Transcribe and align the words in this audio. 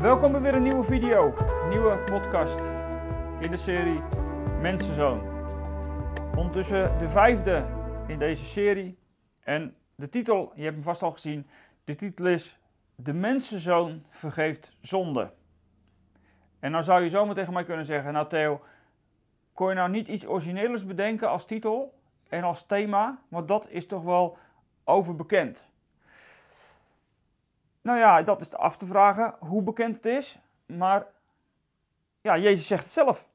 Welkom 0.00 0.32
bij 0.32 0.40
weer 0.40 0.54
een 0.54 0.62
nieuwe 0.62 0.84
video, 0.84 1.34
nieuwe 1.68 1.98
podcast 2.04 2.58
in 3.40 3.50
de 3.50 3.56
serie 3.56 4.00
Mensenzoon. 4.60 5.20
Ondertussen 6.36 6.98
de 6.98 7.08
vijfde 7.08 7.64
in 8.06 8.18
deze 8.18 8.44
serie 8.44 8.98
en 9.40 9.76
de 9.94 10.08
titel, 10.08 10.52
je 10.54 10.62
hebt 10.62 10.74
hem 10.74 10.84
vast 10.84 11.02
al 11.02 11.10
gezien, 11.10 11.46
de 11.84 11.94
titel 11.94 12.26
is 12.26 12.58
De 12.94 13.12
Mensenzoon 13.12 14.04
vergeeft 14.10 14.76
zonde. 14.80 15.32
En 16.60 16.70
nou 16.70 16.84
zou 16.84 17.02
je 17.02 17.08
zomaar 17.08 17.34
tegen 17.34 17.52
mij 17.52 17.64
kunnen 17.64 17.86
zeggen, 17.86 18.12
nou 18.12 18.28
Theo, 18.28 18.60
kon 19.52 19.68
je 19.68 19.74
nou 19.74 19.90
niet 19.90 20.08
iets 20.08 20.26
origineels 20.26 20.86
bedenken 20.86 21.28
als 21.28 21.46
titel 21.46 22.00
en 22.28 22.42
als 22.42 22.66
thema, 22.66 23.22
want 23.28 23.48
dat 23.48 23.68
is 23.70 23.86
toch 23.86 24.02
wel 24.02 24.38
overbekend. 24.84 25.69
Nou 27.82 27.98
ja, 27.98 28.22
dat 28.22 28.40
is 28.40 28.54
af 28.54 28.76
te 28.76 28.86
vragen 28.86 29.34
hoe 29.38 29.62
bekend 29.62 29.96
het 29.96 30.04
is. 30.04 30.38
Maar 30.66 31.06
ja, 32.20 32.38
Jezus 32.38 32.66
zegt 32.66 32.82
het 32.82 32.92
zelf. 32.92 33.28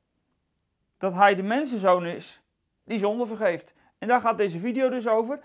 Dat 0.97 1.13
hij 1.13 1.35
de 1.35 1.43
mensenzoon 1.43 2.05
is 2.05 2.41
die 2.83 2.99
zonde 2.99 3.25
vergeeft. 3.25 3.73
En 3.97 4.07
daar 4.07 4.21
gaat 4.21 4.37
deze 4.37 4.59
video 4.59 4.89
dus 4.89 5.07
over. 5.07 5.39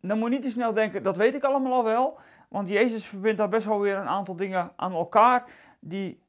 Dan 0.00 0.18
moet 0.18 0.28
je 0.28 0.34
niet 0.34 0.44
te 0.44 0.50
snel 0.50 0.72
denken, 0.72 1.02
dat 1.02 1.16
weet 1.16 1.34
ik 1.34 1.42
allemaal 1.42 1.72
al 1.72 1.84
wel. 1.84 2.18
Want 2.48 2.68
Jezus 2.68 3.06
verbindt 3.06 3.38
daar 3.38 3.48
best 3.48 3.66
wel 3.66 3.80
weer 3.80 3.96
een 3.96 4.08
aantal 4.08 4.36
dingen 4.36 4.72
aan 4.76 4.92
elkaar 4.92 5.44
die 5.80 6.22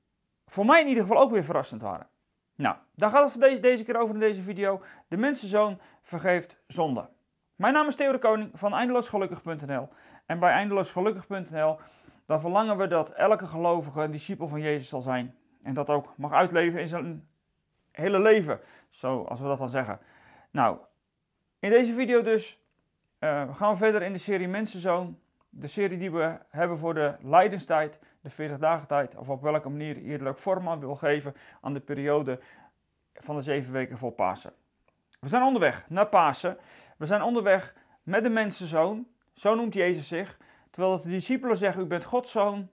voor 0.45 0.65
mij 0.65 0.81
in 0.81 0.87
ieder 0.87 1.03
geval 1.03 1.21
ook 1.21 1.31
weer 1.31 1.43
verrassend 1.43 1.81
waren. 1.81 2.07
Nou, 2.55 2.75
daar 2.95 3.09
gaat 3.09 3.31
het 3.31 3.41
deze, 3.41 3.59
deze 3.59 3.83
keer 3.83 3.97
over 3.97 4.13
in 4.13 4.19
deze 4.19 4.41
video. 4.41 4.81
De 5.07 5.17
mensenzoon 5.17 5.79
vergeeft 6.01 6.57
zonde. 6.67 7.09
Mijn 7.55 7.73
naam 7.73 7.87
is 7.87 7.95
Theo 7.95 8.11
de 8.11 8.19
Koning 8.19 8.49
van 8.53 8.73
eindeloosgelukkig.nl. 8.73 9.89
En 10.25 10.39
bij 10.39 10.51
eindeloosgelukkig.nl 10.51 11.79
dan 12.25 12.39
verlangen 12.39 12.77
we 12.77 12.87
dat 12.87 13.09
elke 13.09 13.47
gelovige 13.47 14.01
een 14.01 14.11
discipel 14.11 14.47
van 14.47 14.61
Jezus 14.61 14.89
zal 14.89 15.01
zijn. 15.01 15.35
En 15.63 15.73
dat 15.73 15.89
ook 15.89 16.13
mag 16.17 16.31
uitleven 16.31 16.79
in 16.81 16.87
zijn 16.87 17.27
hele 17.91 18.19
leven, 18.19 18.59
zoals 18.89 19.39
we 19.39 19.45
dat 19.45 19.57
dan 19.57 19.69
zeggen. 19.69 19.99
Nou, 20.51 20.77
in 21.59 21.69
deze 21.69 21.93
video 21.93 22.21
dus 22.21 22.59
uh, 23.19 23.55
gaan 23.55 23.71
we 23.71 23.77
verder 23.77 24.01
in 24.01 24.13
de 24.13 24.19
serie 24.19 24.47
Mensenzoon. 24.47 25.19
De 25.49 25.67
serie 25.67 25.97
die 25.97 26.11
we 26.11 26.37
hebben 26.49 26.77
voor 26.77 26.93
de 26.93 27.15
lijdenstijd, 27.21 27.99
de 28.21 28.29
40 28.29 28.57
dagen 28.57 28.87
tijd, 28.87 29.15
of 29.15 29.29
op 29.29 29.41
welke 29.41 29.69
manier 29.69 30.01
je 30.03 30.17
er 30.17 30.27
ook 30.27 30.37
vorm 30.37 30.69
aan 30.69 30.79
wil 30.79 30.95
geven 30.95 31.35
aan 31.61 31.73
de 31.73 31.79
periode 31.79 32.39
van 33.13 33.35
de 33.35 33.41
zeven 33.41 33.73
weken 33.73 33.97
voor 33.97 34.11
Pasen. 34.11 34.53
We 35.19 35.29
zijn 35.29 35.43
onderweg 35.43 35.85
naar 35.89 36.07
Pasen. 36.07 36.57
We 36.97 37.05
zijn 37.05 37.21
onderweg 37.21 37.75
met 38.03 38.23
de 38.23 38.29
mensenzoon, 38.29 39.07
zo 39.33 39.55
noemt 39.55 39.73
Jezus 39.73 40.07
zich. 40.07 40.37
Terwijl 40.75 41.01
de 41.01 41.09
discipelen 41.09 41.57
zeggen, 41.57 41.81
u 41.81 41.85
bent 41.85 42.03
Gods 42.03 42.31
zoon, 42.31 42.69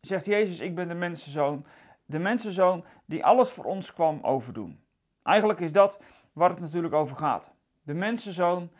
zegt 0.00 0.24
Jezus, 0.24 0.60
ik 0.60 0.74
ben 0.74 0.88
de 0.88 0.94
mensenzoon. 0.94 1.66
De 2.04 2.18
mensenzoon 2.18 2.84
die 3.04 3.24
alles 3.24 3.50
voor 3.50 3.64
ons 3.64 3.92
kwam 3.92 4.20
overdoen. 4.22 4.84
Eigenlijk 5.22 5.60
is 5.60 5.72
dat 5.72 6.00
waar 6.32 6.50
het 6.50 6.60
natuurlijk 6.60 6.94
over 6.94 7.16
gaat. 7.16 7.52
De 7.82 7.94
mensenzoon, 7.94 8.70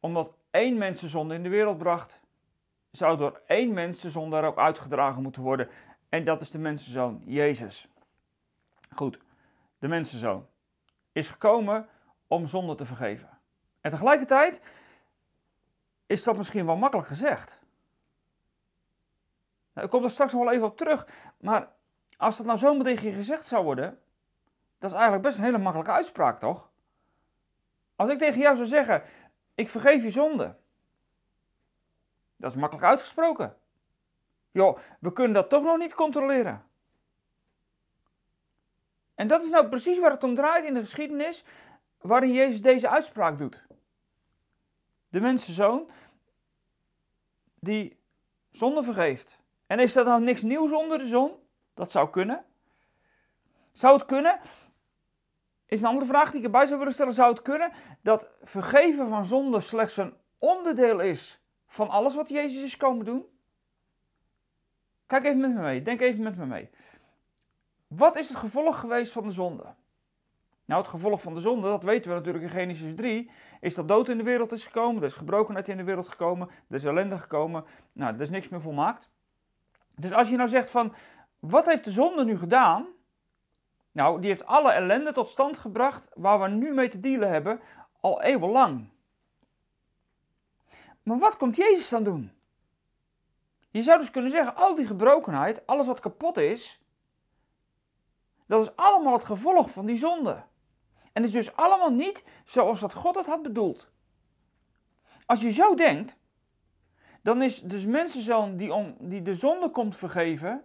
omdat 0.00 0.34
één 0.50 0.78
mensenzonde 0.78 1.34
in 1.34 1.42
de 1.42 1.48
wereld 1.48 1.78
bracht, 1.78 2.20
zou 2.90 3.16
door 3.16 3.40
één 3.46 3.72
mensenzonde 3.72 4.30
daar 4.30 4.44
ook 4.44 4.58
uitgedragen 4.58 5.22
moeten 5.22 5.42
worden. 5.42 5.68
En 6.08 6.24
dat 6.24 6.40
is 6.40 6.50
de 6.50 6.58
mensenzoon, 6.58 7.22
Jezus. 7.24 7.88
Goed, 8.94 9.18
de 9.78 9.88
mensenzoon 9.88 10.46
is 11.12 11.28
gekomen 11.28 11.88
om 12.26 12.46
zonde 12.46 12.74
te 12.74 12.84
vergeven. 12.84 13.38
En 13.80 13.90
tegelijkertijd 13.90 14.60
is 16.06 16.24
dat 16.24 16.36
misschien 16.36 16.66
wel 16.66 16.76
makkelijk 16.76 17.08
gezegd. 17.08 17.55
Nou, 19.76 19.88
ik 19.88 19.94
kom 19.94 20.04
er 20.04 20.10
straks 20.10 20.32
nog 20.32 20.44
wel 20.44 20.52
even 20.52 20.66
op 20.66 20.76
terug. 20.76 21.06
Maar 21.36 21.72
als 22.16 22.36
dat 22.36 22.46
nou 22.46 22.58
zo 22.58 22.82
tegen 22.82 23.08
je 23.08 23.14
gezegd 23.14 23.46
zou 23.46 23.64
worden, 23.64 24.00
dat 24.78 24.90
is 24.90 24.96
eigenlijk 24.96 25.26
best 25.26 25.38
een 25.38 25.44
hele 25.44 25.58
makkelijke 25.58 25.92
uitspraak, 25.92 26.40
toch? 26.40 26.70
Als 27.96 28.10
ik 28.10 28.18
tegen 28.18 28.40
jou 28.40 28.56
zou 28.56 28.68
zeggen, 28.68 29.02
ik 29.54 29.68
vergeef 29.68 30.02
je 30.02 30.10
zonde. 30.10 30.56
Dat 32.36 32.50
is 32.50 32.56
makkelijk 32.56 32.86
uitgesproken. 32.86 33.56
Joh, 34.50 34.78
we 35.00 35.12
kunnen 35.12 35.34
dat 35.34 35.50
toch 35.50 35.62
nog 35.62 35.78
niet 35.78 35.94
controleren. 35.94 36.64
En 39.14 39.28
dat 39.28 39.44
is 39.44 39.50
nou 39.50 39.68
precies 39.68 39.98
waar 39.98 40.10
het 40.10 40.24
om 40.24 40.34
draait 40.34 40.64
in 40.64 40.74
de 40.74 40.80
geschiedenis 40.80 41.44
waarin 42.00 42.32
Jezus 42.32 42.62
deze 42.62 42.88
uitspraak 42.88 43.38
doet. 43.38 43.66
De 45.08 45.20
mensenzoon 45.20 45.90
die 47.54 47.98
zonde 48.50 48.82
vergeeft. 48.82 49.44
En 49.66 49.78
is 49.78 49.92
dat 49.92 50.06
nou 50.06 50.22
niks 50.22 50.42
nieuws 50.42 50.72
onder 50.72 50.98
de 50.98 51.06
zon? 51.06 51.32
Dat 51.74 51.90
zou 51.90 52.10
kunnen. 52.10 52.44
Zou 53.72 53.94
het 53.94 54.06
kunnen? 54.06 54.40
Is 55.66 55.80
een 55.80 55.88
andere 55.88 56.06
vraag 56.06 56.30
die 56.30 56.38
ik 56.38 56.44
erbij 56.44 56.66
zou 56.66 56.78
willen 56.78 56.94
stellen. 56.94 57.14
Zou 57.14 57.32
het 57.32 57.42
kunnen 57.42 57.72
dat 58.02 58.28
vergeven 58.42 59.08
van 59.08 59.24
zonde 59.24 59.60
slechts 59.60 59.96
een 59.96 60.14
onderdeel 60.38 61.00
is 61.00 61.40
van 61.66 61.88
alles 61.88 62.14
wat 62.14 62.28
Jezus 62.28 62.62
is 62.62 62.76
komen 62.76 63.04
doen? 63.04 63.26
Kijk 65.06 65.24
even 65.24 65.40
met 65.40 65.54
me 65.54 65.60
mee. 65.60 65.82
Denk 65.82 66.00
even 66.00 66.22
met 66.22 66.36
me 66.36 66.46
mee. 66.46 66.70
Wat 67.86 68.16
is 68.16 68.28
het 68.28 68.38
gevolg 68.38 68.80
geweest 68.80 69.12
van 69.12 69.22
de 69.22 69.30
zonde? 69.30 69.74
Nou, 70.64 70.80
het 70.80 70.90
gevolg 70.90 71.22
van 71.22 71.34
de 71.34 71.40
zonde, 71.40 71.68
dat 71.68 71.82
weten 71.82 72.10
we 72.10 72.16
natuurlijk 72.16 72.44
in 72.44 72.50
Genesis 72.50 72.94
3, 72.96 73.30
is 73.60 73.74
dat 73.74 73.88
dood 73.88 74.08
in 74.08 74.18
de 74.18 74.24
wereld 74.24 74.52
is 74.52 74.66
gekomen, 74.66 75.02
er 75.02 75.08
is 75.08 75.14
gebrokenheid 75.14 75.68
in 75.68 75.76
de 75.76 75.84
wereld 75.84 76.08
gekomen, 76.08 76.48
er 76.68 76.74
is 76.74 76.84
ellende 76.84 77.18
gekomen. 77.18 77.64
Nou, 77.92 78.14
er 78.14 78.20
is 78.20 78.30
niks 78.30 78.48
meer 78.48 78.60
volmaakt. 78.60 79.10
Dus 79.96 80.12
als 80.12 80.28
je 80.28 80.36
nou 80.36 80.48
zegt 80.48 80.70
van, 80.70 80.94
wat 81.38 81.66
heeft 81.66 81.84
de 81.84 81.90
zonde 81.90 82.24
nu 82.24 82.38
gedaan? 82.38 82.86
Nou, 83.92 84.20
die 84.20 84.30
heeft 84.30 84.46
alle 84.46 84.72
ellende 84.72 85.12
tot 85.12 85.28
stand 85.28 85.58
gebracht 85.58 86.02
waar 86.14 86.40
we 86.40 86.48
nu 86.48 86.74
mee 86.74 86.88
te 86.88 87.00
dealen 87.00 87.30
hebben, 87.30 87.60
al 88.00 88.22
eeuwenlang. 88.22 88.88
Maar 91.02 91.18
wat 91.18 91.36
komt 91.36 91.56
Jezus 91.56 91.88
dan 91.88 92.02
doen? 92.04 92.32
Je 93.70 93.82
zou 93.82 93.98
dus 93.98 94.10
kunnen 94.10 94.30
zeggen, 94.30 94.56
al 94.56 94.74
die 94.74 94.86
gebrokenheid, 94.86 95.66
alles 95.66 95.86
wat 95.86 96.00
kapot 96.00 96.36
is, 96.36 96.80
dat 98.46 98.62
is 98.66 98.76
allemaal 98.76 99.12
het 99.12 99.24
gevolg 99.24 99.70
van 99.70 99.86
die 99.86 99.98
zonde. 99.98 100.42
En 101.12 101.22
het 101.22 101.24
is 101.24 101.44
dus 101.44 101.56
allemaal 101.56 101.90
niet 101.90 102.24
zoals 102.44 102.80
dat 102.80 102.92
God 102.92 103.14
het 103.14 103.26
had 103.26 103.42
bedoeld. 103.42 103.88
Als 105.26 105.40
je 105.40 105.52
zo 105.52 105.74
denkt, 105.74 106.16
dan 107.26 107.42
is 107.42 107.60
dus 107.60 107.84
mensenzoon 107.84 108.56
die, 108.56 108.74
om, 108.74 108.96
die 108.98 109.22
de 109.22 109.34
zonde 109.34 109.70
komt 109.70 109.96
vergeven, 109.96 110.64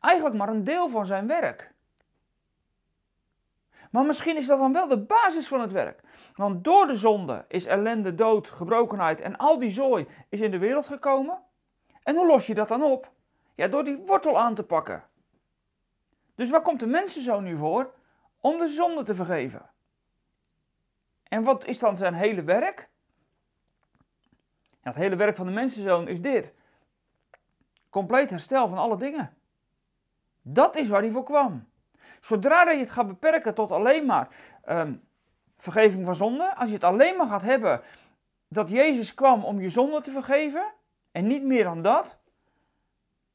eigenlijk 0.00 0.36
maar 0.36 0.48
een 0.48 0.64
deel 0.64 0.88
van 0.88 1.06
zijn 1.06 1.26
werk. 1.26 1.74
Maar 3.90 4.04
misschien 4.04 4.36
is 4.36 4.46
dat 4.46 4.58
dan 4.58 4.72
wel 4.72 4.88
de 4.88 4.98
basis 5.04 5.48
van 5.48 5.60
het 5.60 5.72
werk. 5.72 6.00
Want 6.34 6.64
door 6.64 6.86
de 6.86 6.96
zonde 6.96 7.44
is 7.48 7.66
ellende, 7.66 8.14
dood, 8.14 8.48
gebrokenheid 8.48 9.20
en 9.20 9.36
al 9.36 9.58
die 9.58 9.70
zooi 9.70 10.06
is 10.28 10.40
in 10.40 10.50
de 10.50 10.58
wereld 10.58 10.86
gekomen. 10.86 11.42
En 12.02 12.16
hoe 12.16 12.26
los 12.26 12.46
je 12.46 12.54
dat 12.54 12.68
dan 12.68 12.82
op? 12.82 13.12
Ja, 13.54 13.68
door 13.68 13.84
die 13.84 14.02
wortel 14.06 14.38
aan 14.38 14.54
te 14.54 14.64
pakken. 14.64 15.04
Dus 16.34 16.50
waar 16.50 16.62
komt 16.62 16.80
de 16.80 16.86
mensenzoon 16.86 17.44
nu 17.44 17.56
voor? 17.56 17.94
Om 18.40 18.58
de 18.58 18.68
zonde 18.68 19.02
te 19.02 19.14
vergeven. 19.14 19.70
En 21.22 21.42
wat 21.42 21.64
is 21.64 21.78
dan 21.78 21.96
zijn 21.96 22.14
hele 22.14 22.42
werk? 22.42 22.88
Het 24.88 24.96
hele 24.96 25.16
werk 25.16 25.36
van 25.36 25.46
de 25.46 25.52
mensenzoon 25.52 26.08
is 26.08 26.20
dit. 26.20 26.52
Compleet 27.90 28.30
herstel 28.30 28.68
van 28.68 28.78
alle 28.78 28.96
dingen. 28.96 29.36
Dat 30.42 30.76
is 30.76 30.88
waar 30.88 31.00
hij 31.00 31.10
voor 31.10 31.24
kwam. 31.24 31.68
Zodra 32.20 32.70
je 32.70 32.78
het 32.78 32.90
gaat 32.90 33.06
beperken 33.06 33.54
tot 33.54 33.72
alleen 33.72 34.06
maar 34.06 34.28
um, 34.68 35.08
vergeving 35.56 36.04
van 36.04 36.14
zonde, 36.14 36.54
als 36.56 36.68
je 36.68 36.74
het 36.74 36.84
alleen 36.84 37.16
maar 37.16 37.28
gaat 37.28 37.42
hebben 37.42 37.82
dat 38.48 38.70
Jezus 38.70 39.14
kwam 39.14 39.44
om 39.44 39.60
je 39.60 39.68
zonde 39.68 40.00
te 40.00 40.10
vergeven 40.10 40.72
en 41.12 41.26
niet 41.26 41.42
meer 41.42 41.64
dan 41.64 41.82
dat, 41.82 42.18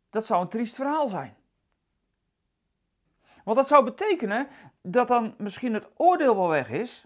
dat 0.10 0.26
zou 0.26 0.42
een 0.42 0.48
triest 0.50 0.76
verhaal 0.76 1.10
zijn. 1.10 1.36
Want 3.44 3.58
dat 3.58 3.68
zou 3.68 3.84
betekenen 3.84 4.48
dat 4.82 5.08
dan 5.08 5.36
misschien 5.38 5.74
het 5.74 5.90
oordeel 5.96 6.36
wel 6.36 6.48
weg 6.48 6.70
is, 6.70 7.06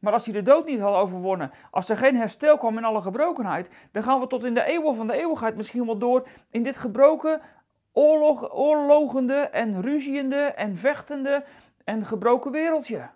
maar 0.00 0.12
als 0.12 0.24
hij 0.24 0.34
de 0.34 0.42
dood 0.42 0.66
niet 0.66 0.80
had 0.80 0.94
overwonnen, 0.94 1.52
als 1.70 1.88
er 1.88 1.96
geen 1.96 2.16
herstel 2.16 2.58
kwam 2.58 2.78
in 2.78 2.84
alle 2.84 3.02
gebrokenheid, 3.02 3.68
dan 3.92 4.02
gaan 4.02 4.20
we 4.20 4.26
tot 4.26 4.44
in 4.44 4.54
de 4.54 4.64
eeuwen 4.64 4.96
van 4.96 5.06
de 5.06 5.12
eeuwigheid 5.12 5.56
misschien 5.56 5.86
wel 5.86 5.98
door 5.98 6.28
in 6.50 6.62
dit 6.62 6.76
gebroken, 6.76 7.40
oorlog, 7.92 8.54
oorlogende 8.54 9.34
en 9.34 9.82
ruziende 9.82 10.36
en 10.36 10.76
vechtende 10.76 11.44
en 11.84 12.06
gebroken 12.06 12.52
wereldje. 12.52 13.10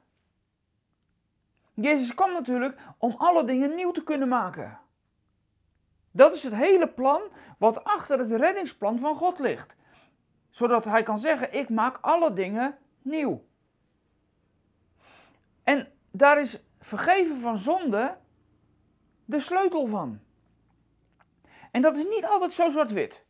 Jezus 1.75 2.14
kwam 2.14 2.32
natuurlijk 2.32 2.78
om 2.98 3.14
alle 3.19 3.44
dingen 3.44 3.75
nieuw 3.75 3.90
te 3.90 4.04
kunnen 4.04 4.28
maken. 4.28 4.78
Dat 6.10 6.34
is 6.34 6.42
het 6.42 6.54
hele 6.54 6.88
plan 6.88 7.22
wat 7.58 7.84
achter 7.84 8.19
het 8.19 8.31
reddingsplan 8.31 8.98
van 8.98 9.16
God 9.16 9.38
ligt. 9.38 9.75
Zodat 10.50 10.84
hij 10.84 11.02
kan 11.02 11.19
zeggen: 11.19 11.52
Ik 11.52 11.69
maak 11.69 11.98
alle 12.00 12.32
dingen 12.32 12.78
nieuw. 13.02 13.44
En 15.62 15.88
daar 16.10 16.40
is 16.40 16.64
vergeven 16.84 17.36
van 17.36 17.58
zonde 17.58 18.16
de 19.25 19.40
sleutel 19.40 19.86
van. 19.86 20.20
En 21.70 21.82
dat 21.82 21.96
is 21.96 22.04
niet 22.04 22.26
altijd 22.26 22.52
zo 22.52 22.70
zwart-wit. 22.70 23.25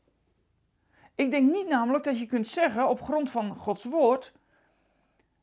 Ik 1.15 1.31
denk 1.31 1.53
niet 1.53 1.69
namelijk 1.69 2.05
dat 2.05 2.19
je 2.19 2.27
kunt 2.27 2.49
zeggen 2.49 2.89
op 2.89 3.03
grond 3.03 3.31
van 3.31 3.57
Gods 3.57 3.85
woord 3.85 4.33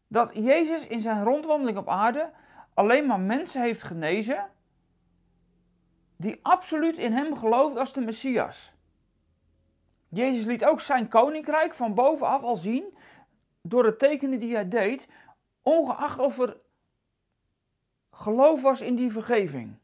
dat 0.07 0.33
Jezus 0.33 0.87
in 0.87 0.99
zijn 0.99 1.23
rondwandeling 1.23 1.77
op 1.77 1.89
aarde 1.89 2.31
alleen 2.73 3.05
maar 3.05 3.19
mensen 3.19 3.61
heeft 3.61 3.83
genezen 3.83 4.49
die 6.17 6.39
absoluut 6.41 6.97
in 6.97 7.13
hem 7.13 7.37
geloofden 7.37 7.79
als 7.79 7.93
de 7.93 8.01
Messias. 8.01 8.73
Jezus 10.09 10.45
liet 10.45 10.65
ook 10.65 10.81
zijn 10.81 11.07
koninkrijk 11.07 11.73
van 11.73 11.93
bovenaf 11.93 12.41
al 12.41 12.55
zien 12.55 12.97
door 13.61 13.83
de 13.83 13.95
tekenen 13.95 14.39
die 14.39 14.53
hij 14.53 14.67
deed, 14.67 15.07
ongeacht 15.61 16.19
of 16.19 16.39
er 16.39 16.57
geloof 18.21 18.61
was 18.61 18.81
in 18.81 18.95
die 18.95 19.11
vergeving. 19.11 19.79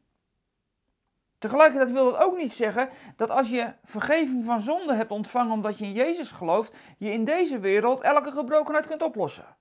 Tegelijkertijd 1.38 1.90
wil 1.90 2.04
dat 2.04 2.20
ook 2.20 2.36
niet 2.36 2.52
zeggen 2.52 2.90
dat 3.16 3.30
als 3.30 3.48
je 3.50 3.74
vergeving 3.84 4.44
van 4.44 4.60
zonde 4.60 4.94
hebt 4.94 5.10
ontvangen 5.10 5.52
omdat 5.52 5.78
je 5.78 5.84
in 5.84 5.92
Jezus 5.92 6.30
gelooft, 6.30 6.72
je 6.98 7.10
in 7.10 7.24
deze 7.24 7.58
wereld 7.58 8.00
elke 8.00 8.30
gebrokenheid 8.30 8.86
kunt 8.86 9.02
oplossen. 9.02 9.56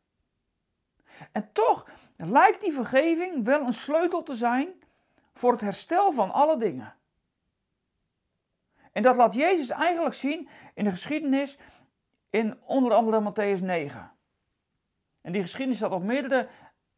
En 1.31 1.49
toch 1.51 1.89
lijkt 2.17 2.61
die 2.61 2.73
vergeving 2.73 3.45
wel 3.45 3.61
een 3.61 3.73
sleutel 3.73 4.23
te 4.23 4.35
zijn 4.35 4.67
voor 5.33 5.51
het 5.51 5.61
herstel 5.61 6.11
van 6.11 6.31
alle 6.31 6.57
dingen. 6.57 6.95
En 8.91 9.03
dat 9.03 9.15
laat 9.15 9.33
Jezus 9.33 9.69
eigenlijk 9.69 10.15
zien 10.15 10.49
in 10.73 10.83
de 10.83 10.89
geschiedenis 10.89 11.57
in 12.29 12.57
onder 12.65 12.93
andere 12.93 13.31
Matthäus 13.31 13.63
9. 13.63 14.11
En 15.21 15.31
die 15.31 15.41
geschiedenis 15.41 15.77
staat 15.77 15.91
op 15.91 16.03
meerdere, 16.03 16.47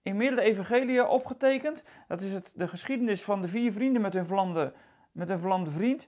in 0.10 0.18
meerdere 0.18 0.42
evangeliën 0.42 1.06
opgetekend. 1.06 1.84
Dat 2.08 2.22
is 2.22 2.34
het, 2.34 2.52
de 2.56 2.68
geschiedenis 2.68 3.24
van 3.24 3.42
de 3.42 3.48
vier 3.48 3.72
vrienden 3.72 4.02
met 4.02 4.14
hun 4.14 4.26
verlamde, 4.26 4.74
met 5.12 5.40
vriend. 5.64 6.08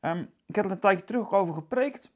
Um, 0.00 0.32
ik 0.46 0.54
heb 0.54 0.64
er 0.64 0.70
een 0.70 0.78
tijdje 0.78 1.04
terug 1.04 1.22
ook 1.22 1.32
over 1.32 1.54
gepreekt. 1.54 2.12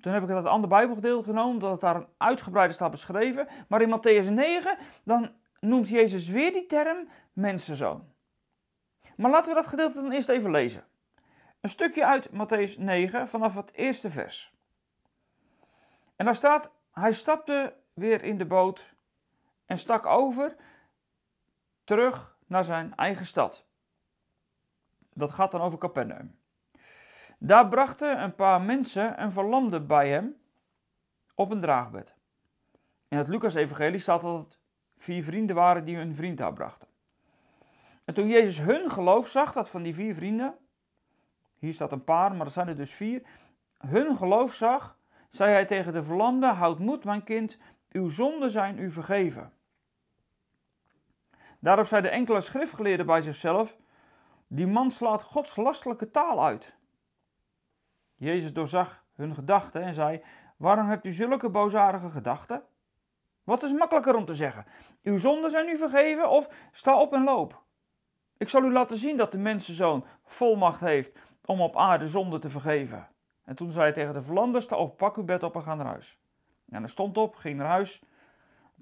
Toen 0.00 0.12
heb 0.12 0.22
ik 0.22 0.28
het 0.28 0.36
uit 0.36 0.46
een 0.46 0.52
ander 0.52 0.68
Bijbelgedeelte 0.68 1.28
genomen, 1.28 1.52
omdat 1.52 1.70
het 1.70 1.80
daar 1.80 1.96
een 1.96 2.08
uitgebreide 2.16 2.74
staat 2.74 2.90
beschreven. 2.90 3.48
Maar 3.68 3.82
in 3.82 3.98
Matthäus 3.98 4.30
9, 4.30 4.78
dan 5.04 5.30
noemt 5.60 5.88
Jezus 5.88 6.28
weer 6.28 6.52
die 6.52 6.66
term 6.66 7.08
mensenzoon. 7.32 8.12
Maar 9.16 9.30
laten 9.30 9.48
we 9.48 9.60
dat 9.60 9.66
gedeelte 9.66 10.02
dan 10.02 10.12
eerst 10.12 10.28
even 10.28 10.50
lezen. 10.50 10.84
Een 11.60 11.70
stukje 11.70 12.06
uit 12.06 12.28
Matthäus 12.28 12.78
9 12.78 13.28
vanaf 13.28 13.54
het 13.54 13.72
eerste 13.72 14.10
vers. 14.10 14.54
En 16.16 16.24
daar 16.24 16.36
staat: 16.36 16.70
Hij 16.92 17.12
stapte 17.12 17.74
weer 17.94 18.22
in 18.22 18.38
de 18.38 18.46
boot 18.46 18.93
en 19.74 19.80
stak 19.80 20.06
over 20.06 20.56
terug 21.84 22.36
naar 22.46 22.64
zijn 22.64 22.94
eigen 22.96 23.26
stad. 23.26 23.64
Dat 25.12 25.30
gaat 25.30 25.50
dan 25.50 25.60
over 25.60 25.78
Capernaum. 25.78 26.38
Daar 27.38 27.68
brachten 27.68 28.22
een 28.22 28.34
paar 28.34 28.60
mensen 28.60 29.22
een 29.22 29.32
verlamde 29.32 29.80
bij 29.80 30.08
hem 30.08 30.36
op 31.34 31.50
een 31.50 31.60
draagbed. 31.60 32.14
In 33.08 33.18
het 33.18 33.28
Lucas-evangelie 33.28 34.00
staat 34.00 34.20
dat 34.20 34.44
het 34.44 34.58
vier 34.96 35.24
vrienden 35.24 35.56
waren 35.56 35.84
die 35.84 35.96
hun 35.96 36.14
vriend 36.14 36.38
daar 36.38 36.52
brachten. 36.52 36.88
En 38.04 38.14
toen 38.14 38.28
Jezus 38.28 38.60
hun 38.60 38.90
geloof 38.90 39.28
zag, 39.28 39.52
dat 39.52 39.68
van 39.68 39.82
die 39.82 39.94
vier 39.94 40.14
vrienden, 40.14 40.54
hier 41.58 41.74
staat 41.74 41.92
een 41.92 42.04
paar, 42.04 42.34
maar 42.34 42.46
er 42.46 42.52
zijn 42.52 42.68
er 42.68 42.76
dus 42.76 42.92
vier, 42.92 43.22
hun 43.78 44.16
geloof 44.16 44.54
zag, 44.54 44.98
zei 45.30 45.52
hij 45.52 45.64
tegen 45.64 45.92
de 45.92 46.02
verlamde, 46.02 46.46
houd 46.46 46.78
moed 46.78 47.04
mijn 47.04 47.24
kind, 47.24 47.58
uw 47.90 48.08
zonden 48.08 48.50
zijn 48.50 48.78
u 48.78 48.90
vergeven. 48.90 49.52
Daarop 51.64 51.86
zei 51.86 52.02
de 52.02 52.08
enkele 52.08 52.40
schriftgeleerden 52.40 53.06
bij 53.06 53.22
zichzelf, 53.22 53.76
die 54.46 54.66
man 54.66 54.90
slaat 54.90 55.22
Gods 55.22 55.56
lastelijke 55.56 56.10
taal 56.10 56.44
uit. 56.44 56.74
Jezus 58.14 58.52
doorzag 58.52 59.04
hun 59.14 59.34
gedachten 59.34 59.82
en 59.82 59.94
zei, 59.94 60.22
waarom 60.56 60.88
hebt 60.88 61.04
u 61.04 61.12
zulke 61.12 61.50
boosaardige 61.50 62.10
gedachten? 62.10 62.62
Wat 63.44 63.62
is 63.62 63.72
makkelijker 63.72 64.16
om 64.16 64.24
te 64.24 64.34
zeggen? 64.34 64.66
Uw 65.02 65.18
zonden 65.18 65.50
zijn 65.50 65.68
u 65.68 65.76
vergeven 65.76 66.30
of 66.30 66.48
sta 66.72 67.00
op 67.00 67.12
en 67.12 67.24
loop. 67.24 67.62
Ik 68.36 68.48
zal 68.48 68.62
u 68.62 68.72
laten 68.72 68.96
zien 68.96 69.16
dat 69.16 69.32
de 69.32 69.38
mensenzoon 69.38 70.04
volmacht 70.24 70.80
heeft 70.80 71.18
om 71.44 71.60
op 71.60 71.76
aarde 71.76 72.08
zonde 72.08 72.38
te 72.38 72.50
vergeven. 72.50 73.08
En 73.44 73.54
toen 73.56 73.70
zei 73.70 73.84
hij 73.84 73.92
tegen 73.92 74.14
de 74.14 74.22
verlamde, 74.22 74.60
sta 74.60 74.76
op, 74.76 74.96
pak 74.96 75.16
uw 75.16 75.24
bed 75.24 75.42
op 75.42 75.54
en 75.54 75.62
ga 75.62 75.74
naar 75.74 75.86
huis. 75.86 76.18
En 76.68 76.80
hij 76.80 76.90
stond 76.90 77.16
op, 77.16 77.34
ging 77.34 77.56
naar 77.56 77.68
huis. 77.68 78.02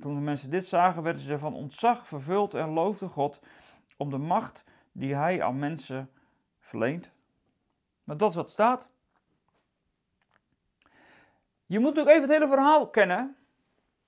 Toen 0.03 0.15
de 0.15 0.21
mensen 0.21 0.51
dit 0.51 0.67
zagen, 0.67 1.03
werden 1.03 1.23
ze 1.23 1.39
van 1.39 1.55
ontzag 1.55 2.07
vervuld 2.07 2.55
en 2.55 2.69
loofden 2.69 3.09
God 3.09 3.41
om 3.97 4.11
de 4.11 4.19
macht 4.19 4.65
die 4.93 5.15
hij 5.15 5.43
aan 5.43 5.59
mensen 5.59 6.11
verleent. 6.61 7.11
Maar 8.05 8.17
dat 8.17 8.31
is 8.31 8.37
wat 8.37 8.51
staat. 8.51 8.89
Je 11.67 11.79
moet 11.79 11.95
natuurlijk 11.95 12.17
even 12.17 12.23
het 12.23 12.39
hele 12.39 12.49
verhaal 12.49 12.89
kennen. 12.89 13.37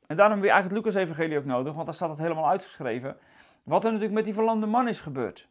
En 0.06 0.16
daarom 0.16 0.36
heb 0.36 0.44
je 0.44 0.52
eigenlijk 0.52 0.84
Lucas-evangelie 0.84 1.38
ook 1.38 1.44
nodig, 1.44 1.72
want 1.74 1.86
daar 1.86 1.94
staat 1.94 2.10
het 2.10 2.18
helemaal 2.18 2.48
uitgeschreven. 2.48 3.18
Wat 3.62 3.84
er 3.84 3.90
natuurlijk 3.90 4.14
met 4.14 4.24
die 4.24 4.34
verlamde 4.34 4.66
man 4.66 4.88
is 4.88 5.00
gebeurd. 5.00 5.48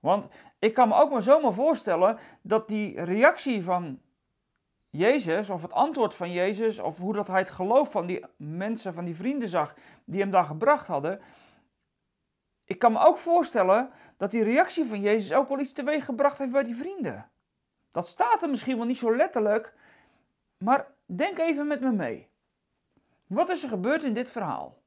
Want 0.00 0.26
ik 0.58 0.74
kan 0.74 0.88
me 0.88 0.94
ook 0.94 1.10
maar 1.10 1.22
zomaar 1.22 1.52
voorstellen 1.52 2.18
dat 2.42 2.68
die 2.68 3.00
reactie 3.00 3.62
van 3.62 4.00
Jezus, 4.96 5.50
of 5.50 5.62
het 5.62 5.72
antwoord 5.72 6.14
van 6.14 6.32
Jezus, 6.32 6.78
of 6.78 6.98
hoe 6.98 7.14
dat 7.14 7.26
hij 7.26 7.38
het 7.38 7.50
geloof 7.50 7.90
van 7.90 8.06
die 8.06 8.24
mensen, 8.36 8.94
van 8.94 9.04
die 9.04 9.16
vrienden 9.16 9.48
zag, 9.48 9.74
die 10.04 10.20
hem 10.20 10.30
daar 10.30 10.44
gebracht 10.44 10.86
hadden. 10.86 11.20
Ik 12.64 12.78
kan 12.78 12.92
me 12.92 12.98
ook 12.98 13.18
voorstellen 13.18 13.90
dat 14.16 14.30
die 14.30 14.42
reactie 14.42 14.84
van 14.84 15.00
Jezus 15.00 15.36
ook 15.36 15.48
wel 15.48 15.58
iets 15.58 15.72
teweeg 15.72 16.04
gebracht 16.04 16.38
heeft 16.38 16.52
bij 16.52 16.64
die 16.64 16.76
vrienden. 16.76 17.30
Dat 17.90 18.06
staat 18.06 18.42
er 18.42 18.50
misschien 18.50 18.76
wel 18.76 18.86
niet 18.86 18.98
zo 18.98 19.16
letterlijk, 19.16 19.74
maar 20.58 20.94
denk 21.06 21.38
even 21.38 21.66
met 21.66 21.80
me 21.80 21.92
mee. 21.92 22.30
Wat 23.26 23.50
is 23.50 23.62
er 23.62 23.68
gebeurd 23.68 24.04
in 24.04 24.14
dit 24.14 24.30
verhaal? 24.30 24.82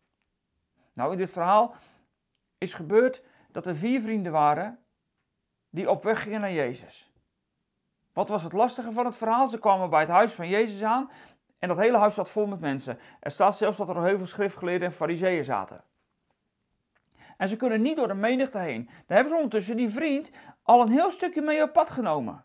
Nou, 0.94 1.12
in 1.12 1.18
dit 1.18 1.32
verhaal 1.32 1.76
is 2.58 2.74
gebeurd 2.74 3.24
dat 3.52 3.66
er 3.66 3.76
vier 3.76 4.02
vrienden 4.02 4.32
waren 4.32 4.80
die 5.70 5.90
op 5.90 6.04
weg 6.04 6.22
gingen 6.22 6.42
naar 6.42 6.54
Jezus. 6.54 7.12
Wat 8.18 8.30
was 8.30 8.44
het 8.44 8.54
lastige 8.54 8.92
van 8.92 9.06
het 9.06 9.16
verhaal? 9.16 9.48
Ze 9.48 9.60
kwamen 9.60 9.90
bij 9.90 10.00
het 10.00 10.10
huis 10.10 10.32
van 10.32 10.48
Jezus 10.48 10.84
aan 10.84 11.10
en 11.60 11.68
dat 11.68 11.78
hele 11.78 11.98
huis 11.98 12.14
zat 12.14 12.30
vol 12.30 12.48
met 12.48 12.60
mensen. 12.60 13.00
Er 13.20 13.32
staat 13.32 13.58
zelfs 13.58 13.78
dat 13.78 13.90
er 13.90 14.04
heel 14.04 14.18
veel 14.18 14.28
schriftgeleerden 14.28 14.88
en 14.88 14.94
fariseeën 14.94 15.46
zaten. 15.46 15.84
En 17.38 17.50
ze 17.50 17.56
kunnen 17.56 17.82
niet 17.82 17.96
door 17.96 18.08
de 18.08 18.14
menigte 18.14 18.58
heen. 18.58 18.86
Daar 18.86 19.18
hebben 19.18 19.30
ze 19.30 19.36
ondertussen 19.36 19.78
die 19.78 19.90
vriend 19.90 20.32
al 20.64 20.82
een 20.82 20.92
heel 20.92 21.12
stukje 21.12 21.42
mee 21.42 21.64
op 21.64 21.74
pad 21.74 21.90
genomen. 21.90 22.44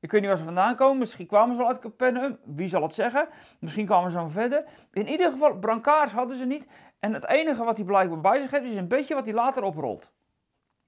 Ik 0.00 0.10
weet 0.10 0.20
niet 0.20 0.30
waar 0.30 0.38
ze 0.38 0.44
vandaan 0.44 0.76
komen. 0.76 0.98
Misschien 0.98 1.26
kwamen 1.26 1.54
ze 1.54 1.60
wel 1.60 1.70
uit 1.70 1.78
Capernaum. 1.78 2.38
Wie 2.44 2.68
zal 2.68 2.82
het 2.82 2.94
zeggen? 2.94 3.28
Misschien 3.58 3.86
kwamen 3.86 4.10
ze 4.10 4.16
van 4.16 4.30
verder. 4.30 4.64
In 4.92 5.08
ieder 5.08 5.30
geval, 5.30 5.58
brancards 5.58 6.12
hadden 6.12 6.36
ze 6.36 6.44
niet. 6.44 6.66
En 6.98 7.14
het 7.14 7.28
enige 7.28 7.64
wat 7.64 7.76
hij 7.76 7.86
blijkbaar 7.86 8.20
bij 8.20 8.40
zich 8.40 8.50
heeft, 8.50 8.64
is 8.64 8.76
een 8.76 8.88
beetje 8.88 9.14
wat 9.14 9.24
hij 9.24 9.34
later 9.34 9.62
oprolt. 9.62 10.12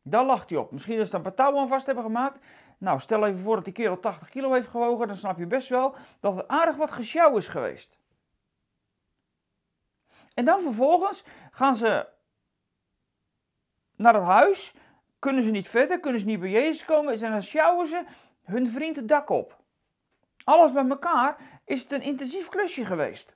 Daar 0.02 0.24
lacht 0.24 0.50
hij 0.50 0.58
op. 0.58 0.70
Misschien 0.70 0.98
dat 0.98 1.08
ze 1.08 1.14
een 1.14 1.22
paar 1.22 1.34
touwen 1.34 1.60
aan 1.60 1.68
vast 1.68 1.86
hebben 1.86 2.04
gemaakt. 2.04 2.38
Nou, 2.80 3.00
stel 3.00 3.26
even 3.26 3.40
voor 3.40 3.54
dat 3.54 3.64
die 3.64 3.72
kerel 3.72 4.00
80 4.00 4.28
kilo 4.28 4.52
heeft 4.52 4.68
gewogen. 4.68 5.06
Dan 5.06 5.16
snap 5.16 5.38
je 5.38 5.46
best 5.46 5.68
wel 5.68 5.94
dat 6.20 6.36
er 6.36 6.46
aardig 6.46 6.76
wat 6.76 6.90
gesjouw 6.90 7.36
is 7.36 7.48
geweest. 7.48 7.98
En 10.34 10.44
dan 10.44 10.60
vervolgens 10.60 11.24
gaan 11.50 11.76
ze 11.76 12.08
naar 13.96 14.14
het 14.14 14.22
huis. 14.22 14.74
Kunnen 15.18 15.42
ze 15.42 15.50
niet 15.50 15.68
verder, 15.68 16.00
kunnen 16.00 16.20
ze 16.20 16.26
niet 16.26 16.40
bij 16.40 16.50
Jezus 16.50 16.84
komen. 16.84 17.20
En 17.20 17.30
dan 17.30 17.42
sjouwen 17.42 17.86
ze 17.86 18.04
hun 18.42 18.70
vriend 18.70 18.96
het 18.96 19.08
dak 19.08 19.28
op. 19.28 19.58
Alles 20.44 20.72
bij 20.72 20.88
elkaar 20.88 21.60
is 21.64 21.82
het 21.82 21.92
een 21.92 22.02
intensief 22.02 22.48
klusje 22.48 22.84
geweest. 22.84 23.28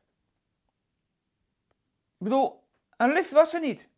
Ik 2.19 2.31
bedoel, 2.31 2.63
een 2.97 3.13
lift 3.13 3.31
was 3.31 3.55
er 3.55 3.61
niet. 3.61 3.89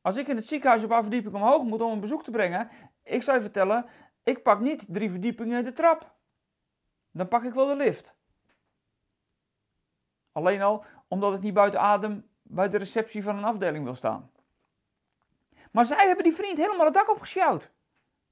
Als 0.00 0.16
ik 0.16 0.28
in 0.28 0.36
het 0.36 0.46
ziekenhuis 0.46 0.82
een 0.82 0.88
paar 0.88 1.02
verdiepingen 1.02 1.40
omhoog 1.40 1.62
moet 1.62 1.80
om 1.80 1.92
een 1.92 2.00
bezoek 2.00 2.24
te 2.24 2.30
brengen, 2.30 2.70
ik 3.02 3.22
zou 3.22 3.36
je 3.36 3.42
vertellen, 3.42 3.86
ik 4.28 4.42
pak 4.42 4.60
niet 4.60 4.84
drie 4.88 5.10
verdiepingen 5.10 5.64
de 5.64 5.72
trap. 5.72 6.14
Dan 7.10 7.28
pak 7.28 7.42
ik 7.42 7.54
wel 7.54 7.66
de 7.66 7.76
lift. 7.76 8.14
Alleen 10.32 10.62
al 10.62 10.84
omdat 11.08 11.34
ik 11.34 11.40
niet 11.40 11.54
buiten 11.54 11.80
adem 11.80 12.28
bij 12.42 12.68
de 12.68 12.78
receptie 12.78 13.22
van 13.22 13.36
een 13.36 13.44
afdeling 13.44 13.84
wil 13.84 13.94
staan. 13.94 14.30
Maar 15.70 15.86
zij 15.86 16.06
hebben 16.06 16.24
die 16.24 16.34
vriend 16.34 16.58
helemaal 16.58 16.84
het 16.84 16.94
dak 16.94 17.10
opgesjouwd. 17.10 17.70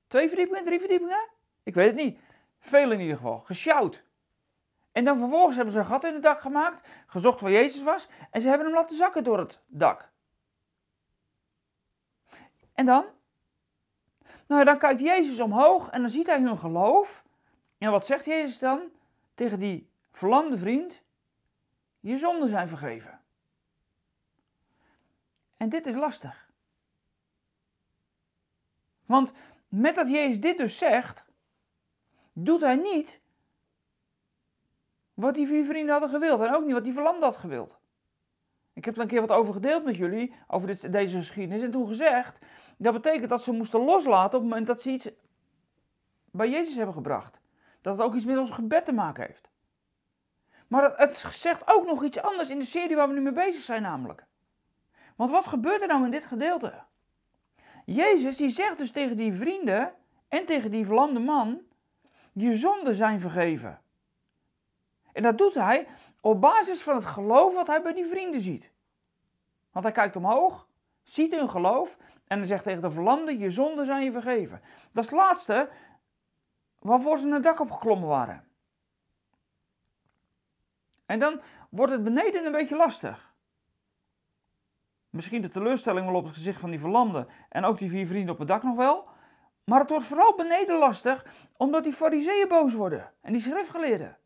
Twee 0.07 0.29
verdiepingen, 0.29 0.65
drie 0.65 0.79
verdiepingen? 0.79 1.29
Ik 1.63 1.75
weet 1.75 1.87
het 1.87 1.97
niet. 1.97 2.19
Veel 2.59 2.93
in 2.93 3.01
ieder 3.01 3.17
geval. 3.17 3.41
Gesjouwd. 3.41 4.05
En 4.93 5.05
dan 5.05 5.19
vervolgens 5.19 5.57
hebben 5.57 5.75
ze 5.75 5.79
een 5.79 5.87
gat 5.87 6.05
in 6.05 6.15
het 6.15 6.23
dak 6.23 6.41
gemaakt, 6.41 6.89
gezocht 7.07 7.41
waar 7.41 7.51
Jezus 7.51 7.83
was, 7.83 8.09
en 8.31 8.41
ze 8.41 8.49
hebben 8.49 8.67
hem 8.67 8.77
laten 8.77 8.97
zakken 8.97 9.25
door 9.25 9.39
het 9.39 9.61
dak. 9.67 10.11
En 12.75 12.87
dan? 12.87 13.07
Nou, 14.47 14.65
dan 14.65 14.79
kijkt 14.79 15.01
Jezus 15.01 15.41
omhoog 15.41 15.91
en 15.91 16.01
dan 16.01 16.11
ziet 16.11 16.27
hij 16.27 16.41
hun 16.41 16.59
geloof. 16.59 17.25
En 17.79 17.91
wat 17.91 18.07
zegt 18.07 18.25
Jezus 18.25 18.59
dan 18.59 18.81
tegen 19.35 19.59
die 19.59 19.91
verlamde 20.11 20.59
vriend? 20.59 21.03
Je 22.01 22.19
zonden 22.19 22.49
zijn 22.49 22.69
vergeven. 22.69 23.21
En 25.57 25.69
dit 25.69 25.87
is 25.87 25.95
lastig. 25.95 26.51
Want 29.07 29.33
met 29.69 29.95
dat 29.95 30.11
Jezus 30.11 30.41
dit 30.41 30.57
dus 30.57 30.79
zegt, 30.79 31.25
doet 32.33 32.61
hij 32.61 32.77
niet 32.77 33.21
wat 35.15 35.35
die 35.35 35.47
vier 35.47 35.65
vrienden 35.65 35.93
hadden 35.93 36.11
gewild 36.11 36.41
en 36.41 36.55
ook 36.55 36.65
niet 36.65 36.73
wat 36.73 36.85
die 36.85 36.93
verlamde 36.93 37.25
had 37.25 37.37
gewild. 37.37 37.79
Ik 38.73 38.85
heb 38.85 38.97
er 38.97 39.03
een 39.03 39.09
keer 39.09 39.21
wat 39.21 39.31
over 39.31 39.53
gedeeld 39.53 39.85
met 39.85 39.97
jullie, 39.97 40.35
over 40.47 40.91
deze 40.91 41.17
geschiedenis, 41.17 41.63
en 41.63 41.71
toen 41.71 41.87
gezegd, 41.87 42.39
dat 42.77 42.93
betekent 42.93 43.29
dat 43.29 43.43
ze 43.43 43.53
moesten 43.53 43.81
loslaten 43.81 44.39
op 44.39 44.45
het 44.45 44.51
moment 44.51 44.67
dat 44.67 44.81
ze 44.81 44.91
iets 44.91 45.09
bij 46.31 46.51
Jezus 46.51 46.75
hebben 46.75 46.95
gebracht. 46.95 47.41
Dat 47.81 47.97
het 47.97 48.07
ook 48.07 48.15
iets 48.15 48.25
met 48.25 48.39
ons 48.39 48.51
gebed 48.51 48.85
te 48.85 48.93
maken 48.93 49.27
heeft. 49.27 49.49
Maar 50.69 50.97
het, 50.97 51.25
zegt 51.31 51.63
ook 51.65 51.87
nog 51.87 52.05
iets 52.05 52.19
anders 52.19 52.49
in 52.51 52.59
de 52.59 52.65
serie 52.65 52.97
waar 52.97 53.09
we 53.09 53.15
nu 53.15 53.21
mee 53.21 53.33
bezig 53.33 53.63
zijn 53.63 53.83
namelijk. 53.83 54.27
Want 55.17 55.31
wat 55.31 55.47
gebeurt 55.47 55.81
er 55.81 55.89
nou 55.89 56.05
in 56.05 56.11
dit 56.11 56.25
gedeelte? 56.25 56.83
Jezus 57.85 58.37
die 58.37 58.51
zegt 58.51 58.79
dus 58.79 58.91
tegen 58.91 59.17
die 59.17 59.33
vrienden 59.33 59.95
en 60.29 60.45
tegen 60.45 60.71
die 60.71 60.87
verlamde 60.87 61.21
man, 61.21 61.61
je 62.33 62.57
zonden 62.57 62.95
zijn 62.95 63.21
vergeven. 63.21 63.81
En 65.13 65.23
dat 65.23 65.39
doet 65.39 65.55
hij 65.55 65.89
op 66.21 66.41
basis 66.41 66.83
van 66.83 66.95
het 66.95 67.05
geloof 67.05 67.55
wat 67.55 67.67
hij 67.67 67.83
bij 67.83 67.93
die 67.93 68.07
vrienden 68.07 68.41
ziet. 68.41 68.73
Want 69.73 69.85
hij 69.85 69.95
kijkt 69.95 70.17
omhoog, 70.17 70.69
ziet 71.03 71.35
hun 71.35 71.51
geloof 71.51 71.97
en 72.27 72.39
dan 72.39 72.47
zegt 72.47 72.63
tegen 72.63 72.83
de 72.83 72.91
verlamde, 72.91 73.39
je 73.39 73.51
zonden 73.51 73.87
zijn 73.87 74.05
je 74.05 74.13
vergeven. 74.13 74.61
Dat 74.93 75.05
is 75.05 75.11
het 75.11 75.19
laatste 75.19 75.69
waarvoor 76.79 77.19
ze 77.19 77.25
naar 77.27 77.35
het 77.35 77.45
dak 77.45 77.61
opgeklommen 77.61 78.09
waren. 78.09 78.45
En 81.07 81.19
dan 81.19 81.41
wordt 81.71 81.93
het 81.93 82.05
beneden 82.05 82.47
een 82.47 82.53
beetje 82.53 82.77
lastig. 82.77 83.35
Misschien 85.11 85.43
de 85.43 85.51
teleurstelling 85.51 86.07
wel 86.07 86.15
op 86.15 86.25
het 86.25 86.35
gezicht 86.35 86.61
van 86.61 86.71
die 86.71 86.81
verlamde 86.81 87.27
en 87.49 87.65
ook 87.65 87.79
die 87.79 87.91
vier 87.91 88.07
vrienden 88.07 88.33
op 88.33 88.39
het 88.39 88.49
dak 88.49 88.63
nog 88.63 88.77
wel. 88.77 89.09
Maar 89.65 89.81
het 89.81 89.91
wordt 89.91 90.05
vooral 90.05 90.35
beneden 90.35 90.79
lastig 90.79 91.27
omdat 91.57 91.85
die 91.85 91.93
fariseeën 91.93 92.49
boos 92.49 92.75
worden 92.75 93.13
en 93.21 93.33
die 93.33 93.43
schriftgeleerden. 93.43 94.19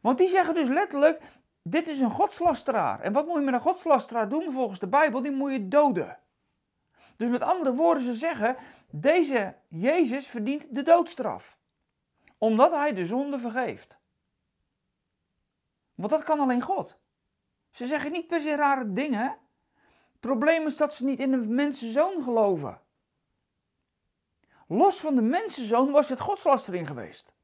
Want 0.00 0.18
die 0.18 0.28
zeggen 0.28 0.54
dus 0.54 0.68
letterlijk, 0.68 1.22
dit 1.62 1.88
is 1.88 2.00
een 2.00 2.10
godslasteraar. 2.10 3.00
En 3.00 3.12
wat 3.12 3.26
moet 3.26 3.38
je 3.38 3.44
met 3.44 3.54
een 3.54 3.60
godslasteraar 3.60 4.28
doen 4.28 4.52
volgens 4.52 4.78
de 4.78 4.88
Bijbel? 4.88 5.22
Die 5.22 5.30
moet 5.30 5.52
je 5.52 5.68
doden. 5.68 6.18
Dus 7.16 7.28
met 7.28 7.42
andere 7.42 7.74
woorden, 7.74 8.02
ze 8.02 8.14
zeggen, 8.14 8.56
deze 8.90 9.56
Jezus 9.68 10.26
verdient 10.26 10.74
de 10.74 10.82
doodstraf. 10.82 11.58
Omdat 12.38 12.70
hij 12.70 12.92
de 12.92 13.06
zonde 13.06 13.38
vergeeft. 13.38 13.98
Want 15.94 16.10
dat 16.10 16.22
kan 16.22 16.40
alleen 16.40 16.62
God. 16.62 16.98
Ze 17.70 17.86
zeggen 17.86 18.12
niet 18.12 18.26
per 18.26 18.40
se 18.40 18.56
rare 18.56 18.92
dingen. 18.92 19.38
Het 20.12 20.20
probleem 20.20 20.66
is 20.66 20.76
dat 20.76 20.94
ze 20.94 21.04
niet 21.04 21.18
in 21.18 21.30
de 21.30 21.36
mensenzoon 21.36 22.22
geloven. 22.22 22.80
Los 24.68 25.00
van 25.00 25.14
de 25.14 25.22
mensenzoon 25.22 25.90
was 25.90 26.08
het 26.08 26.20
godslastering 26.20 26.86
geweest. 26.86 27.34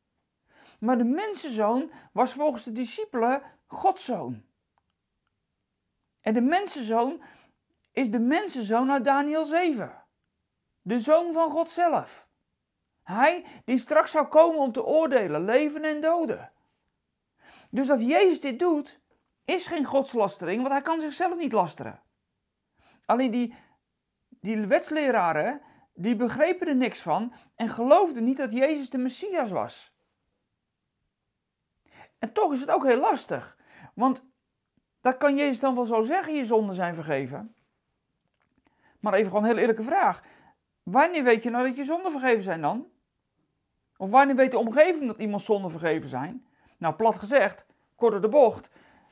Maar 0.79 0.99
de 0.99 1.05
mensenzoon 1.05 1.91
was 2.13 2.33
volgens 2.33 2.65
de 2.65 2.73
discipelen 2.73 3.43
Godszoon. 3.67 4.43
En 6.21 6.35
de 6.35 6.41
mensenzoon 6.41 7.23
is 7.93 8.11
de 8.11 8.19
mensenzoon 8.19 8.91
uit 8.91 9.05
Daniel 9.05 9.45
7. 9.45 10.05
De 10.81 11.01
zoon 11.01 11.33
van 11.33 11.51
God 11.51 11.71
zelf. 11.71 12.31
Hij 13.03 13.45
die 13.65 13.79
straks 13.79 14.11
zou 14.11 14.27
komen 14.27 14.61
om 14.61 14.73
te 14.73 14.85
oordelen, 14.85 15.45
leven 15.45 15.85
en 15.85 16.01
doden. 16.01 16.53
Dus 17.71 17.87
dat 17.87 18.03
Jezus 18.03 18.41
dit 18.41 18.59
doet, 18.59 19.01
is 19.45 19.67
geen 19.67 19.85
godslastering, 19.85 20.61
want 20.61 20.73
hij 20.73 20.83
kan 20.83 21.01
zichzelf 21.01 21.37
niet 21.37 21.53
lasteren. 21.53 22.03
Alleen 23.05 23.31
die, 23.31 23.55
die 24.29 24.67
wetsleraren, 24.67 25.61
die 25.95 26.17
begrepen 26.17 26.69
er 26.69 26.77
niks 26.77 27.01
van 27.01 27.33
en 27.55 27.69
geloofden 27.69 28.25
niet 28.25 28.37
dat 28.37 28.53
Jezus 28.53 28.91
de 28.91 28.99
Messias 28.99 29.51
was. 29.51 29.95
En 32.19 32.33
toch 32.33 32.53
is 32.53 32.61
het 32.61 32.71
ook 32.71 32.85
heel 32.85 33.01
lastig, 33.01 33.57
want 33.95 34.25
dat 35.01 35.17
kan 35.17 35.37
Jezus 35.37 35.61
dan 35.61 35.75
wel 35.75 35.87
zo 35.87 36.03
zeggen, 36.03 36.35
je 36.35 36.45
zonden 36.45 36.75
zijn 36.75 36.95
vergeven. 36.95 37.55
Maar 39.03 39.15
even 39.15 39.27
gewoon 39.27 39.43
een 39.43 39.51
heel 39.51 39.59
eerlijke 39.59 39.83
vraag. 39.83 40.23
Wanneer 40.83 41.25
weet 41.25 41.43
je 41.43 41.51
nou 41.51 41.67
dat 41.67 41.77
je 41.77 41.85
zonden 41.85 42.13
vergeven 42.13 42.43
zijn 42.43 42.61
dan? 42.61 42.87
Of 43.97 44.11
wanneer 44.11 44.37
weet 44.37 44.51
de 44.51 44.59
omgeving 44.59 45.07
dat 45.07 45.19
iemand 45.19 45.43
zonden 45.43 45.71
vergeven 45.71 46.09
zijn? 46.09 46.47
Nou, 46.79 46.95
plat 46.95 47.17
gezegd, 47.19 47.67
kort 47.97 48.23
de 48.23 48.29
bocht, 48.29 48.71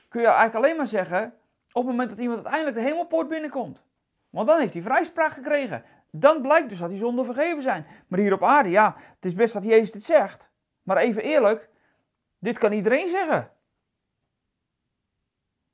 kun 0.09 0.21
je 0.21 0.27
eigenlijk 0.27 0.57
alleen 0.57 0.77
maar 0.77 0.87
zeggen 0.87 1.35
op 1.73 1.83
het 1.83 1.91
moment 1.91 2.11
dat 2.11 2.19
iemand 2.19 2.39
uiteindelijk 2.39 2.77
de 2.77 2.83
hemelpoort 2.83 3.29
binnenkomt. 3.29 3.85
Want 4.31 4.49
dan 4.49 4.59
heeft 4.59 4.73
hij 4.73 4.83
vrijspraak 4.83 5.33
gekregen. 5.33 5.85
Dan 6.11 6.43
blijkt 6.43 6.69
dus 6.69 6.79
dat 6.79 6.89
die 6.89 6.99
zonden 6.99 7.25
vergeven 7.25 7.63
zijn. 7.63 7.87
Maar 8.07 8.19
hier 8.19 8.33
op 8.33 8.43
aarde, 8.43 8.71
ja, 8.71 8.97
het 9.15 9.25
is 9.25 9.35
best 9.35 9.55
dat 9.55 9.65
Jezus 9.65 9.93
dit 9.93 10.03
zegt. 10.03 10.51
Maar 10.83 10.97
even 10.97 11.23
eerlijk, 11.23 11.71
dit 12.39 12.59
kan 12.59 12.73
iedereen 12.73 13.09
zeggen. 13.09 13.51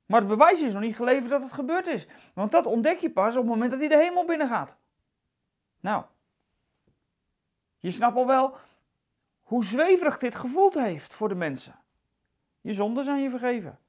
Maar 0.07 0.19
het 0.19 0.29
bewijs 0.29 0.61
is 0.61 0.73
nog 0.73 0.81
niet 0.81 0.95
geleverd 0.95 1.29
dat 1.29 1.41
het 1.41 1.51
gebeurd 1.51 1.87
is. 1.87 2.07
Want 2.33 2.51
dat 2.51 2.65
ontdek 2.65 2.99
je 2.99 3.11
pas 3.11 3.35
op 3.35 3.41
het 3.41 3.51
moment 3.51 3.71
dat 3.71 3.79
hij 3.79 3.89
de 3.89 3.97
hemel 3.97 4.25
binnengaat. 4.25 4.77
Nou, 5.79 6.03
je 7.79 7.91
snapt 7.91 8.15
al 8.15 8.27
wel 8.27 8.57
hoe 9.41 9.65
zweverig 9.65 10.17
dit 10.17 10.35
gevoeld 10.35 10.73
heeft 10.73 11.13
voor 11.13 11.29
de 11.29 11.35
mensen. 11.35 11.75
Je 12.61 12.73
zonden 12.73 13.03
zijn 13.03 13.21
je 13.21 13.29
vergeven. 13.29 13.79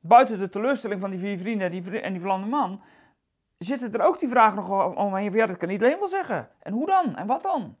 Buiten 0.00 0.38
de 0.38 0.48
teleurstelling 0.48 1.00
van 1.00 1.10
die 1.10 1.18
vier 1.18 1.38
vrienden 1.38 1.70
en 1.70 1.82
die, 1.82 2.00
en 2.00 2.12
die 2.12 2.22
man, 2.22 2.82
zitten 3.58 3.92
er 3.92 4.06
ook 4.06 4.18
die 4.18 4.28
vragen 4.28 4.56
nog 4.56 4.96
omheen. 4.96 5.30
Van, 5.30 5.40
ja, 5.40 5.46
dat 5.46 5.56
kan 5.56 5.70
iedereen 5.70 5.98
wel 5.98 6.08
zeggen. 6.08 6.50
En 6.58 6.72
hoe 6.72 6.86
dan? 6.86 7.16
En 7.16 7.26
wat 7.26 7.42
dan? 7.42 7.76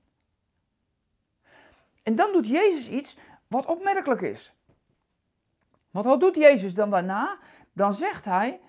En 2.02 2.14
dan 2.14 2.32
doet 2.32 2.48
Jezus 2.48 2.88
iets 2.88 3.18
wat 3.46 3.66
opmerkelijk 3.66 4.20
is. 4.20 4.54
Want 5.92 6.06
wat 6.06 6.20
doet 6.20 6.34
Jezus 6.34 6.74
dan 6.74 6.90
daarna? 6.90 7.38
Dan 7.72 7.94
zegt 7.94 8.24
hij 8.24 8.60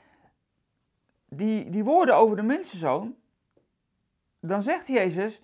die, 1.26 1.70
die 1.70 1.84
woorden 1.84 2.16
over 2.16 2.36
de 2.36 2.42
mensenzoon. 2.42 3.16
Dan 4.40 4.62
zegt 4.62 4.88
Jezus: 4.88 5.42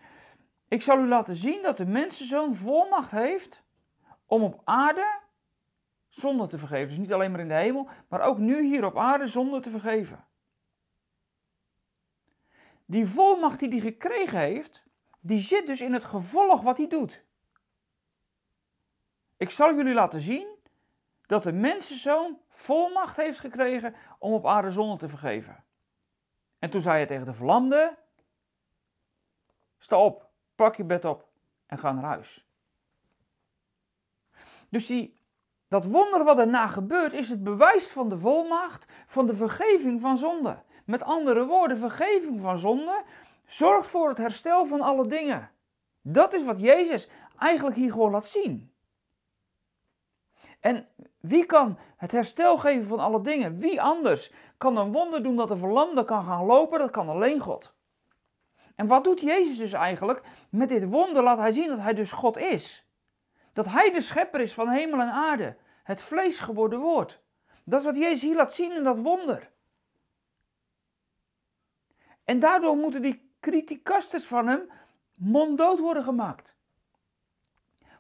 Ik 0.68 0.82
zal 0.82 1.00
u 1.00 1.08
laten 1.08 1.36
zien 1.36 1.62
dat 1.62 1.78
de 1.78 1.86
mensenzoon 1.86 2.56
volmacht 2.56 3.12
heeft 3.12 3.64
om 4.26 4.44
op 4.44 4.62
aarde 4.64 5.20
zonde 6.08 6.48
te 6.48 6.58
vergeven. 6.58 6.88
Dus 6.88 6.98
niet 6.98 7.14
alleen 7.14 7.32
maar 7.32 7.40
in 7.40 7.48
de 7.48 7.54
hemel, 7.54 7.88
maar 8.08 8.22
ook 8.22 8.38
nu 8.38 8.62
hier 8.62 8.86
op 8.86 8.98
aarde 8.98 9.28
zonde 9.28 9.60
te 9.60 9.70
vergeven. 9.70 10.26
Die 12.86 13.06
volmacht 13.06 13.60
die 13.60 13.70
hij 13.70 13.80
gekregen 13.80 14.40
heeft, 14.40 14.84
die 15.20 15.40
zit 15.40 15.68
dus 15.68 15.82
in 15.82 15.94
het 15.94 16.04
gevolg 16.04 16.62
wat 16.62 16.78
hij 16.78 16.88
doet. 16.88 17.24
Ik 19.38 19.50
zal 19.50 19.76
jullie 19.76 19.94
laten 19.94 20.22
zien 20.22 20.59
dat 21.30 21.44
de 21.44 21.52
mensenzoon 21.52 22.40
volmacht 22.50 23.18
heeft 23.18 23.40
gekregen 23.40 23.96
om 24.20 24.34
op 24.34 24.46
aarde 24.46 24.72
zonde 24.72 24.98
te 24.98 25.10
vergeven. 25.10 25.64
En 26.60 26.70
toen 26.70 26.82
zei 26.82 26.98
hij 26.98 27.06
tegen 27.06 27.26
de 27.26 27.34
verlamde, 27.34 27.98
sta 29.78 29.98
op, 29.98 30.30
pak 30.56 30.76
je 30.76 30.84
bed 30.84 31.06
op 31.06 31.28
en 31.66 31.78
ga 31.78 31.92
naar 31.92 32.04
huis. 32.04 32.48
Dus 34.70 34.86
die 34.86 35.20
dat 35.68 35.86
wonder 35.86 36.24
wat 36.24 36.38
daarna 36.38 36.68
gebeurt 36.68 37.14
is 37.14 37.30
het 37.30 37.44
bewijs 37.44 37.92
van 37.92 38.10
de 38.10 38.18
volmacht 38.18 38.86
van 39.06 39.26
de 39.26 39.34
vergeving 39.34 40.02
van 40.02 40.18
zonde. 40.18 40.64
Met 40.86 41.04
andere 41.04 41.46
woorden, 41.46 41.78
vergeving 41.78 42.42
van 42.42 42.58
zonde 42.58 43.04
zorgt 43.46 43.90
voor 43.90 44.10
het 44.10 44.18
herstel 44.18 44.66
van 44.66 44.82
alle 44.82 45.08
dingen. 45.08 45.52
Dat 46.02 46.34
is 46.34 46.44
wat 46.44 46.60
Jezus 46.60 47.10
eigenlijk 47.38 47.76
hier 47.76 47.92
gewoon 47.92 48.12
laat 48.12 48.26
zien. 48.26 48.74
En 50.60 50.88
wie 51.20 51.46
kan 51.46 51.78
het 51.98 52.12
herstel 52.12 52.58
geven 52.58 52.88
van 52.88 53.00
alle 53.00 53.22
dingen? 53.22 53.60
Wie 53.60 53.82
anders 53.82 54.32
kan 54.58 54.78
een 54.78 54.92
wonder 54.92 55.24
doen 55.24 55.36
dat 55.36 55.48
de 55.48 55.58
verlamde 55.58 56.06
kan 56.06 56.26
gaan 56.26 56.46
lopen? 56.46 56.80
Dat 56.80 56.92
kan 56.92 57.10
alleen 57.10 57.40
God. 57.40 57.74
En 58.76 58.88
wat 58.88 59.04
doet 59.04 59.20
Jezus 59.20 59.58
dus 59.58 59.74
eigenlijk? 59.74 60.22
Met 60.50 60.70
dit 60.70 60.90
wonder 60.90 61.24
laat 61.24 61.38
hij 61.38 61.52
zien 61.52 61.68
dat 61.68 61.80
hij 61.80 61.94
dus 61.94 62.12
God 62.12 62.38
is. 62.38 62.88
Dat 63.54 63.66
hij 63.66 63.92
de 63.92 64.02
schepper 64.02 64.42
is 64.42 64.54
van 64.54 64.68
hemel 64.68 65.00
en 65.00 65.12
aarde. 65.12 65.58
Het 65.84 66.02
vlees 66.02 66.40
geworden 66.40 66.80
woord. 66.80 67.22
Dat 67.64 67.80
is 67.80 67.86
wat 67.86 67.98
Jezus 67.98 68.22
hier 68.22 68.36
laat 68.36 68.54
zien 68.54 68.72
in 68.72 68.84
dat 68.84 69.00
wonder. 69.00 69.52
En 72.24 72.40
daardoor 72.40 72.76
moeten 72.76 73.02
die 73.02 73.32
criticasters 73.40 74.26
van 74.26 74.48
hem 74.48 74.72
monddood 75.14 75.80
worden 75.80 76.04
gemaakt. 76.04 76.56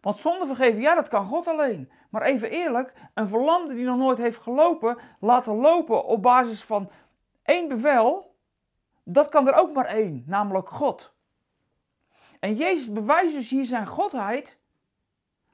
Want 0.01 0.17
zonder 0.17 0.47
vergeven, 0.47 0.81
ja, 0.81 0.95
dat 0.95 1.07
kan 1.07 1.25
God 1.25 1.47
alleen. 1.47 1.91
Maar 2.09 2.21
even 2.21 2.49
eerlijk, 2.49 2.93
een 3.13 3.27
verlamde 3.27 3.73
die 3.73 3.85
nog 3.85 3.97
nooit 3.97 4.17
heeft 4.17 4.41
gelopen, 4.41 4.97
laten 5.19 5.55
lopen 5.55 6.05
op 6.05 6.21
basis 6.21 6.63
van 6.63 6.89
één 7.43 7.67
bevel, 7.67 8.35
dat 9.03 9.29
kan 9.29 9.47
er 9.47 9.53
ook 9.53 9.73
maar 9.73 9.85
één, 9.85 10.23
namelijk 10.25 10.69
God. 10.69 11.13
En 12.39 12.55
Jezus 12.55 12.91
bewijst 12.91 13.33
dus 13.33 13.49
hier 13.49 13.65
zijn 13.65 13.87
godheid 13.87 14.59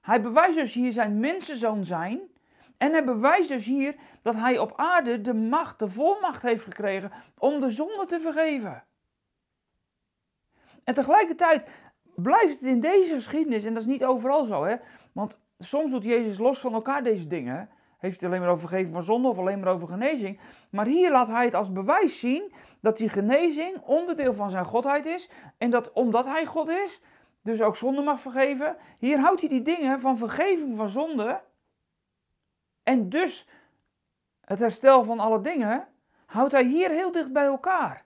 hij 0.05 0.21
bewijst 0.21 0.57
dus 0.57 0.73
hier 0.73 0.91
zijn 0.91 1.19
mensenzoon 1.19 1.85
zijn. 1.85 2.19
En 2.77 2.91
hij 2.91 3.03
bewijst 3.03 3.49
dus 3.49 3.65
hier 3.65 3.95
dat 4.21 4.35
hij 4.35 4.57
op 4.57 4.73
aarde 4.75 5.21
de 5.21 5.33
macht, 5.33 5.79
de 5.79 5.87
volmacht 5.87 6.41
heeft 6.41 6.63
gekregen 6.63 7.11
om 7.37 7.59
de 7.59 7.71
zonde 7.71 8.05
te 8.05 8.19
vergeven. 8.19 8.83
En 10.83 10.93
tegelijkertijd 10.93 11.67
blijft 12.15 12.59
het 12.59 12.69
in 12.69 12.79
deze 12.79 13.13
geschiedenis, 13.13 13.63
en 13.63 13.73
dat 13.73 13.81
is 13.81 13.89
niet 13.89 14.03
overal 14.03 14.45
zo, 14.45 14.63
hè, 14.63 14.75
want 15.11 15.37
soms 15.59 15.91
doet 15.91 16.03
Jezus 16.03 16.37
los 16.37 16.59
van 16.59 16.73
elkaar 16.73 17.03
deze 17.03 17.27
dingen. 17.27 17.69
Heeft 17.97 18.19
hij 18.19 18.29
alleen 18.29 18.41
maar 18.41 18.49
over 18.49 18.67
vergeven 18.67 18.91
van 18.91 19.03
zonde 19.03 19.27
of 19.27 19.37
alleen 19.37 19.59
maar 19.59 19.73
over 19.73 19.87
genezing. 19.87 20.39
Maar 20.69 20.85
hier 20.85 21.11
laat 21.11 21.27
hij 21.27 21.45
het 21.45 21.53
als 21.55 21.71
bewijs 21.71 22.19
zien 22.19 22.53
dat 22.81 22.97
die 22.97 23.09
genezing 23.09 23.81
onderdeel 23.81 24.33
van 24.33 24.49
zijn 24.49 24.65
godheid 24.65 25.05
is. 25.05 25.29
En 25.57 25.69
dat 25.69 25.91
omdat 25.91 26.25
hij 26.25 26.45
God 26.45 26.69
is, 26.69 27.01
dus 27.41 27.61
ook 27.61 27.75
zonde 27.75 28.01
mag 28.01 28.19
vergeven. 28.19 28.77
Hier 28.99 29.19
houdt 29.19 29.39
hij 29.39 29.49
die 29.49 29.61
dingen 29.61 29.99
van 29.99 30.17
vergeving 30.17 30.77
van 30.77 30.89
zonde. 30.89 31.41
En 32.83 33.09
dus 33.09 33.47
het 34.41 34.59
herstel 34.59 35.03
van 35.03 35.19
alle 35.19 35.41
dingen, 35.41 35.87
houdt 36.25 36.51
hij 36.51 36.63
hier 36.63 36.89
heel 36.89 37.11
dicht 37.11 37.33
bij 37.33 37.45
elkaar. 37.45 38.05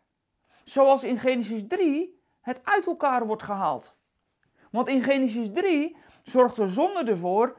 Zoals 0.64 1.04
in 1.04 1.20
Genesis 1.20 1.64
3 1.68 2.22
het 2.42 2.62
uit 2.64 2.86
elkaar 2.86 3.28
wordt 3.28 3.44
gehaald. 3.44 3.98
Want 4.72 4.88
in 4.88 5.04
Genesis 5.04 5.50
3 5.54 5.98
zorgt 6.30 6.56
de 6.56 6.68
zonde 6.68 7.04
ervoor 7.04 7.58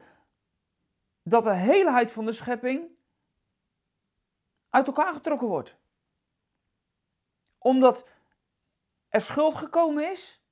dat 1.23 1.43
de 1.43 1.55
heelheid 1.55 2.11
van 2.11 2.25
de 2.25 2.33
schepping 2.33 2.89
uit 4.69 4.87
elkaar 4.87 5.13
getrokken 5.13 5.47
wordt. 5.47 5.77
Omdat 7.57 8.07
er 9.09 9.21
schuld 9.21 9.55
gekomen 9.55 10.11
is, 10.11 10.43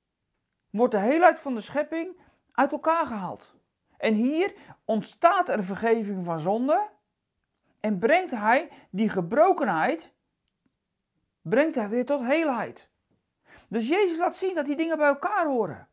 wordt 0.70 0.92
de 0.92 1.00
heelheid 1.00 1.38
van 1.38 1.54
de 1.54 1.60
schepping 1.60 2.20
uit 2.52 2.72
elkaar 2.72 3.06
gehaald. 3.06 3.54
En 3.96 4.14
hier 4.14 4.54
ontstaat 4.84 5.48
er 5.48 5.64
vergeving 5.64 6.24
van 6.24 6.40
zonde 6.40 6.88
en 7.80 7.98
brengt 7.98 8.30
hij 8.30 8.70
die 8.90 9.08
gebrokenheid 9.08 10.12
brengt 11.42 11.74
hij 11.74 11.88
weer 11.88 12.06
tot 12.06 12.20
heelheid. 12.20 12.90
Dus 13.68 13.88
Jezus 13.88 14.18
laat 14.18 14.36
zien 14.36 14.54
dat 14.54 14.66
die 14.66 14.76
dingen 14.76 14.96
bij 14.96 15.06
elkaar 15.06 15.46
horen. 15.46 15.88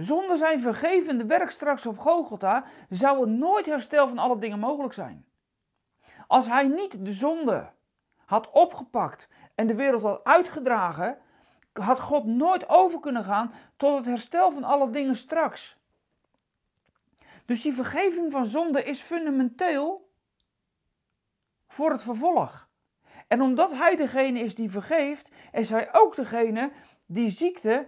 Zonder 0.00 0.38
zijn 0.38 0.60
vergevende 0.60 1.24
werk 1.26 1.50
straks 1.50 1.86
op 1.86 1.98
Golgotha 1.98 2.64
zou 2.88 3.20
er 3.20 3.28
nooit 3.28 3.66
herstel 3.66 4.08
van 4.08 4.18
alle 4.18 4.38
dingen 4.38 4.58
mogelijk 4.58 4.94
zijn. 4.94 5.26
Als 6.26 6.46
hij 6.46 6.68
niet 6.68 7.04
de 7.04 7.12
zonde 7.12 7.70
had 8.24 8.50
opgepakt 8.50 9.28
en 9.54 9.66
de 9.66 9.74
wereld 9.74 10.02
had 10.02 10.24
uitgedragen, 10.24 11.18
had 11.72 12.00
God 12.00 12.24
nooit 12.24 12.68
over 12.68 13.00
kunnen 13.00 13.24
gaan 13.24 13.52
tot 13.76 13.96
het 13.96 14.06
herstel 14.06 14.50
van 14.50 14.64
alle 14.64 14.90
dingen 14.90 15.16
straks. 15.16 15.78
Dus 17.44 17.62
die 17.62 17.72
vergeving 17.72 18.32
van 18.32 18.46
zonde 18.46 18.84
is 18.84 19.00
fundamenteel 19.00 20.10
voor 21.68 21.90
het 21.90 22.02
vervolg. 22.02 22.68
En 23.28 23.40
omdat 23.40 23.72
hij 23.72 23.96
degene 23.96 24.38
is 24.38 24.54
die 24.54 24.70
vergeeft, 24.70 25.28
is 25.52 25.70
hij 25.70 25.94
ook 25.94 26.16
degene 26.16 26.72
die 27.06 27.30
ziekte 27.30 27.86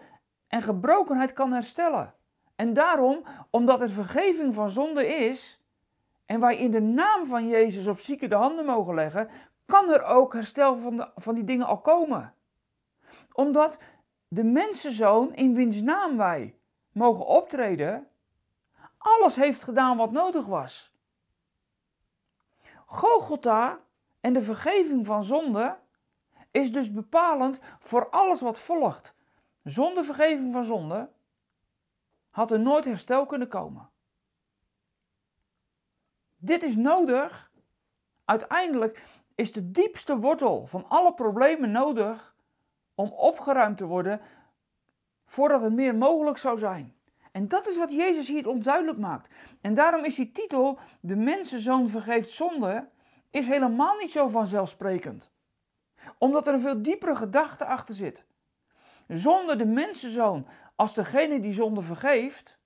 en 0.53 0.63
gebrokenheid 0.63 1.33
kan 1.33 1.53
herstellen. 1.53 2.15
En 2.57 2.73
daarom, 2.73 3.25
omdat 3.51 3.81
er 3.81 3.91
vergeving 3.91 4.55
van 4.55 4.71
zonde 4.71 5.07
is, 5.07 5.61
en 6.27 6.41
wij 6.41 6.57
in 6.57 6.71
de 6.71 6.81
naam 6.81 7.27
van 7.27 7.49
Jezus 7.49 7.87
op 7.87 7.99
zieken 7.99 8.29
de 8.29 8.35
handen 8.35 8.65
mogen 8.65 8.95
leggen, 8.95 9.29
kan 9.67 9.91
er 9.91 10.05
ook 10.05 10.33
herstel 10.33 10.79
van, 10.79 10.97
de, 10.97 11.11
van 11.15 11.35
die 11.35 11.45
dingen 11.45 11.67
al 11.67 11.81
komen. 11.81 12.35
Omdat 13.33 13.79
de 14.29 14.45
mensenzoon 14.45 15.35
in 15.35 15.55
wiens 15.55 15.81
naam 15.81 16.17
wij 16.17 16.57
mogen 16.93 17.27
optreden, 17.27 18.09
alles 18.99 19.37
heeft 19.37 19.63
gedaan 19.63 19.97
wat 19.97 20.11
nodig 20.11 20.47
was. 20.47 20.93
Golgotha 22.87 23.79
en 24.21 24.33
de 24.33 24.43
vergeving 24.43 25.07
van 25.07 25.25
zonde 25.25 25.79
is 26.51 26.73
dus 26.73 26.93
bepalend 26.93 27.59
voor 27.79 28.09
alles 28.11 28.41
wat 28.41 28.59
volgt. 28.59 29.15
Zonder 29.63 30.05
vergeving 30.05 30.53
van 30.53 30.65
zonde 30.65 31.11
had 32.31 32.51
er 32.51 32.61
nooit 32.61 32.85
herstel 32.85 33.27
kunnen 33.27 33.49
komen. 33.49 33.91
Dit 36.37 36.63
is 36.63 36.77
nodig. 36.77 37.51
Uiteindelijk 38.25 39.03
is 39.35 39.53
de 39.53 39.71
diepste 39.71 40.19
wortel 40.19 40.67
van 40.67 40.89
alle 40.89 41.15
problemen 41.15 41.71
nodig 41.71 42.35
om 42.95 43.09
opgeruimd 43.13 43.79
te 43.79 43.87
worden 43.87 44.21
voordat 45.27 45.63
het 45.63 45.73
meer 45.73 45.95
mogelijk 45.95 46.39
zou 46.39 46.59
zijn. 46.59 46.97
En 47.33 47.49
dat 47.49 47.67
is 47.67 47.77
wat 47.77 47.93
Jezus 47.93 48.29
hier 48.29 48.49
onduidelijk 48.49 48.99
maakt. 48.99 49.33
En 49.61 49.75
daarom 49.75 50.05
is 50.05 50.15
die 50.15 50.33
titel, 50.33 50.79
De 51.01 51.17
Mensenzoon 51.17 51.89
vergeeft 51.89 52.31
zonde, 52.31 52.89
is 53.31 53.47
helemaal 53.47 53.97
niet 53.97 54.11
zo 54.11 54.29
vanzelfsprekend. 54.29 55.31
Omdat 56.19 56.47
er 56.47 56.55
een 56.55 56.61
veel 56.61 56.83
diepere 56.83 57.17
gedachte 57.17 57.65
achter 57.65 57.95
zit. 57.95 58.25
Zonder 59.13 59.59
de 59.59 59.67
mensenzoon 59.67 60.47
als 60.77 60.95
degene 60.95 61.41
die 61.41 61.53
zonde 61.53 61.83
vergeeft, 61.83 62.59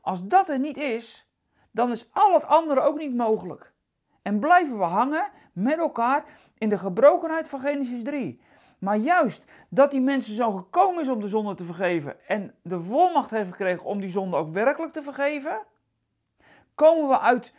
als 0.00 0.26
dat 0.26 0.48
er 0.48 0.58
niet 0.58 0.76
is, 0.76 1.28
dan 1.70 1.90
is 1.90 2.08
al 2.12 2.32
het 2.32 2.44
andere 2.44 2.80
ook 2.80 2.98
niet 2.98 3.14
mogelijk. 3.14 3.72
En 4.22 4.38
blijven 4.38 4.78
we 4.78 4.84
hangen 4.84 5.30
met 5.52 5.78
elkaar 5.78 6.24
in 6.58 6.68
de 6.68 6.78
gebrokenheid 6.78 7.48
van 7.48 7.60
Genesis 7.60 8.02
3. 8.02 8.40
Maar 8.78 8.96
juist 8.96 9.44
dat 9.68 9.90
die 9.90 10.00
mensen 10.00 10.36
zo 10.36 10.52
gekomen 10.52 11.02
is 11.02 11.08
om 11.08 11.20
de 11.20 11.28
zonde 11.28 11.54
te 11.54 11.64
vergeven 11.64 12.26
en 12.28 12.54
de 12.62 12.80
volmacht 12.80 13.30
heeft 13.30 13.50
gekregen 13.50 13.84
om 13.84 14.00
die 14.00 14.10
zonde 14.10 14.36
ook 14.36 14.52
werkelijk 14.52 14.92
te 14.92 15.02
vergeven, 15.02 15.60
komen 16.74 17.08
we 17.08 17.18
uit 17.18 17.54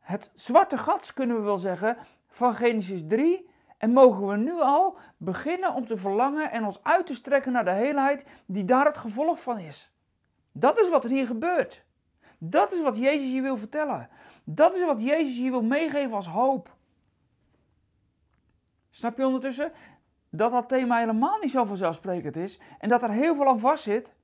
het 0.00 0.30
zwarte 0.34 0.78
gat, 0.78 1.12
kunnen 1.12 1.36
we 1.36 1.42
wel 1.42 1.58
zeggen, 1.58 1.96
van 2.26 2.54
Genesis 2.54 3.02
3 3.08 3.50
en 3.82 3.92
mogen 3.92 4.26
we 4.26 4.36
nu 4.36 4.60
al 4.60 4.98
beginnen 5.16 5.74
om 5.74 5.86
te 5.86 5.96
verlangen 5.96 6.50
en 6.50 6.64
ons 6.64 6.82
uit 6.82 7.06
te 7.06 7.14
strekken 7.14 7.52
naar 7.52 7.64
de 7.64 7.70
heelheid 7.70 8.26
die 8.46 8.64
daar 8.64 8.84
het 8.84 8.96
gevolg 8.96 9.40
van 9.40 9.58
is. 9.58 9.92
Dat 10.52 10.78
is 10.80 10.88
wat 10.88 11.04
er 11.04 11.10
hier 11.10 11.26
gebeurt. 11.26 11.84
Dat 12.38 12.72
is 12.72 12.82
wat 12.82 12.96
Jezus 12.96 13.26
hier 13.26 13.42
wil 13.42 13.56
vertellen. 13.56 14.08
Dat 14.44 14.74
is 14.74 14.84
wat 14.84 15.02
Jezus 15.02 15.36
hier 15.36 15.50
wil 15.50 15.62
meegeven 15.62 16.12
als 16.12 16.26
hoop. 16.26 16.76
Snap 18.90 19.16
je 19.16 19.26
ondertussen 19.26 19.72
dat 20.30 20.52
dat 20.52 20.68
thema 20.68 20.98
helemaal 20.98 21.38
niet 21.38 21.50
zo 21.50 21.64
vanzelfsprekend 21.64 22.36
is 22.36 22.60
en 22.78 22.88
dat 22.88 23.02
er 23.02 23.10
heel 23.10 23.34
veel 23.34 23.48
aan 23.48 23.58
vast 23.58 23.82
zit? 23.82 24.14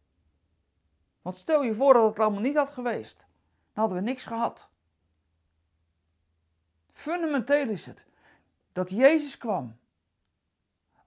Want 1.22 1.36
stel 1.36 1.62
je 1.62 1.74
voor 1.74 1.94
dat 1.94 2.08
het 2.08 2.18
allemaal 2.18 2.40
niet 2.40 2.56
had 2.56 2.70
geweest. 2.70 3.16
Dan 3.16 3.26
hadden 3.84 3.98
we 3.98 4.04
niks 4.04 4.24
gehad. 4.24 4.68
Fundamenteel 6.92 7.68
is 7.68 7.86
het 7.86 8.07
dat 8.78 8.90
Jezus 8.90 9.38
kwam 9.38 9.78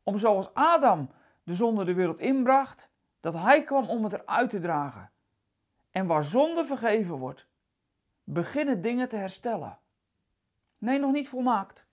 om 0.03 0.17
zoals 0.17 0.53
Adam 0.53 1.09
de 1.43 1.55
zonde 1.55 1.83
de 1.83 1.93
wereld 1.93 2.19
inbracht, 2.19 2.89
dat 3.19 3.33
hij 3.33 3.63
kwam 3.63 3.89
om 3.89 4.03
het 4.03 4.13
eruit 4.13 4.49
te 4.49 4.59
dragen. 4.59 5.11
En 5.91 6.07
waar 6.07 6.23
zonde 6.23 6.65
vergeven 6.65 7.15
wordt, 7.15 7.47
beginnen 8.23 8.81
dingen 8.81 9.09
te 9.09 9.15
herstellen. 9.15 9.79
Nee, 10.77 10.99
nog 10.99 11.11
niet 11.11 11.29
volmaakt. 11.29 11.85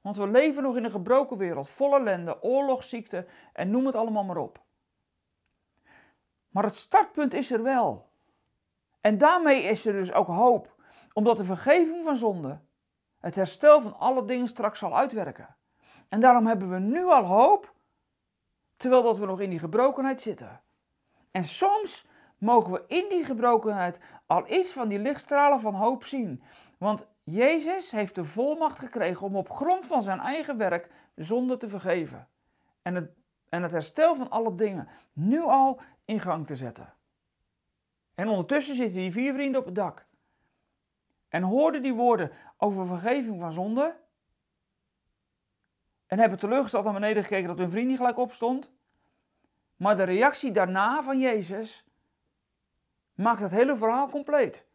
Want 0.00 0.16
we 0.16 0.28
leven 0.28 0.62
nog 0.62 0.76
in 0.76 0.84
een 0.84 0.90
gebroken 0.90 1.36
wereld, 1.36 1.68
vol 1.68 1.94
ellende, 1.94 2.42
oorlog, 2.42 2.84
ziekte 2.84 3.26
en 3.52 3.70
noem 3.70 3.86
het 3.86 3.94
allemaal 3.94 4.24
maar 4.24 4.36
op. 4.36 4.62
Maar 6.48 6.64
het 6.64 6.74
startpunt 6.74 7.34
is 7.34 7.50
er 7.50 7.62
wel. 7.62 8.10
En 9.00 9.18
daarmee 9.18 9.62
is 9.62 9.86
er 9.86 9.92
dus 9.92 10.12
ook 10.12 10.26
hoop, 10.26 10.74
omdat 11.12 11.36
de 11.36 11.44
vergeving 11.44 12.04
van 12.04 12.16
zonde 12.16 12.60
het 13.20 13.34
herstel 13.34 13.80
van 13.80 13.98
alle 13.98 14.24
dingen 14.24 14.48
straks 14.48 14.78
zal 14.78 14.96
uitwerken. 14.96 15.56
En 16.08 16.20
daarom 16.20 16.46
hebben 16.46 16.70
we 16.70 16.78
nu 16.78 17.04
al 17.04 17.24
hoop, 17.24 17.74
terwijl 18.76 19.02
dat 19.02 19.18
we 19.18 19.26
nog 19.26 19.40
in 19.40 19.50
die 19.50 19.58
gebrokenheid 19.58 20.20
zitten. 20.20 20.60
En 21.30 21.44
soms 21.44 22.06
mogen 22.38 22.72
we 22.72 22.84
in 22.86 23.06
die 23.08 23.24
gebrokenheid 23.24 23.98
al 24.26 24.50
iets 24.50 24.72
van 24.72 24.88
die 24.88 24.98
lichtstralen 24.98 25.60
van 25.60 25.74
hoop 25.74 26.04
zien. 26.04 26.42
Want 26.78 27.08
Jezus 27.22 27.90
heeft 27.90 28.14
de 28.14 28.24
volmacht 28.24 28.78
gekregen 28.78 29.26
om 29.26 29.36
op 29.36 29.50
grond 29.50 29.86
van 29.86 30.02
zijn 30.02 30.20
eigen 30.20 30.56
werk 30.56 30.90
zonde 31.14 31.56
te 31.56 31.68
vergeven. 31.68 32.28
En 32.82 32.94
het, 32.94 33.10
en 33.48 33.62
het 33.62 33.70
herstel 33.70 34.14
van 34.14 34.30
alle 34.30 34.54
dingen 34.54 34.88
nu 35.12 35.40
al 35.40 35.80
in 36.04 36.20
gang 36.20 36.46
te 36.46 36.56
zetten. 36.56 36.94
En 38.14 38.28
ondertussen 38.28 38.76
zitten 38.76 39.00
die 39.00 39.12
vier 39.12 39.32
vrienden 39.32 39.60
op 39.60 39.66
het 39.66 39.74
dak. 39.74 40.06
En 41.30 41.42
hoorden 41.42 41.82
die 41.82 41.94
woorden 41.94 42.32
over 42.56 42.86
vergeving 42.86 43.40
van 43.40 43.52
zonde. 43.52 43.96
En 46.06 46.18
hebben 46.18 46.38
teleurgesteld 46.38 46.84
naar 46.84 46.92
beneden 46.92 47.22
gekeken 47.22 47.48
dat 47.48 47.58
hun 47.58 47.70
vriend 47.70 47.88
niet 47.88 47.96
gelijk 47.96 48.18
opstond. 48.18 48.70
Maar 49.76 49.96
de 49.96 50.02
reactie 50.02 50.52
daarna 50.52 51.02
van 51.02 51.18
Jezus 51.18 51.84
maakt 53.14 53.40
het 53.40 53.50
hele 53.50 53.76
verhaal 53.76 54.08
compleet. 54.08 54.66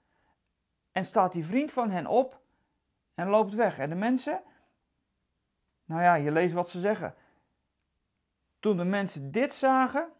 En 0.91 1.05
staat 1.05 1.31
die 1.31 1.45
vriend 1.45 1.71
van 1.71 1.89
hen 1.89 2.07
op 2.07 2.41
en 3.13 3.27
loopt 3.27 3.53
weg. 3.53 3.77
En 3.77 3.89
de 3.89 3.95
mensen, 3.95 4.43
nou 5.85 6.01
ja, 6.01 6.15
je 6.15 6.31
leest 6.31 6.53
wat 6.53 6.69
ze 6.69 6.79
zeggen. 6.79 7.15
Toen 8.59 8.77
de 8.77 8.83
mensen 8.83 9.31
dit 9.31 9.53
zagen, 9.53 10.11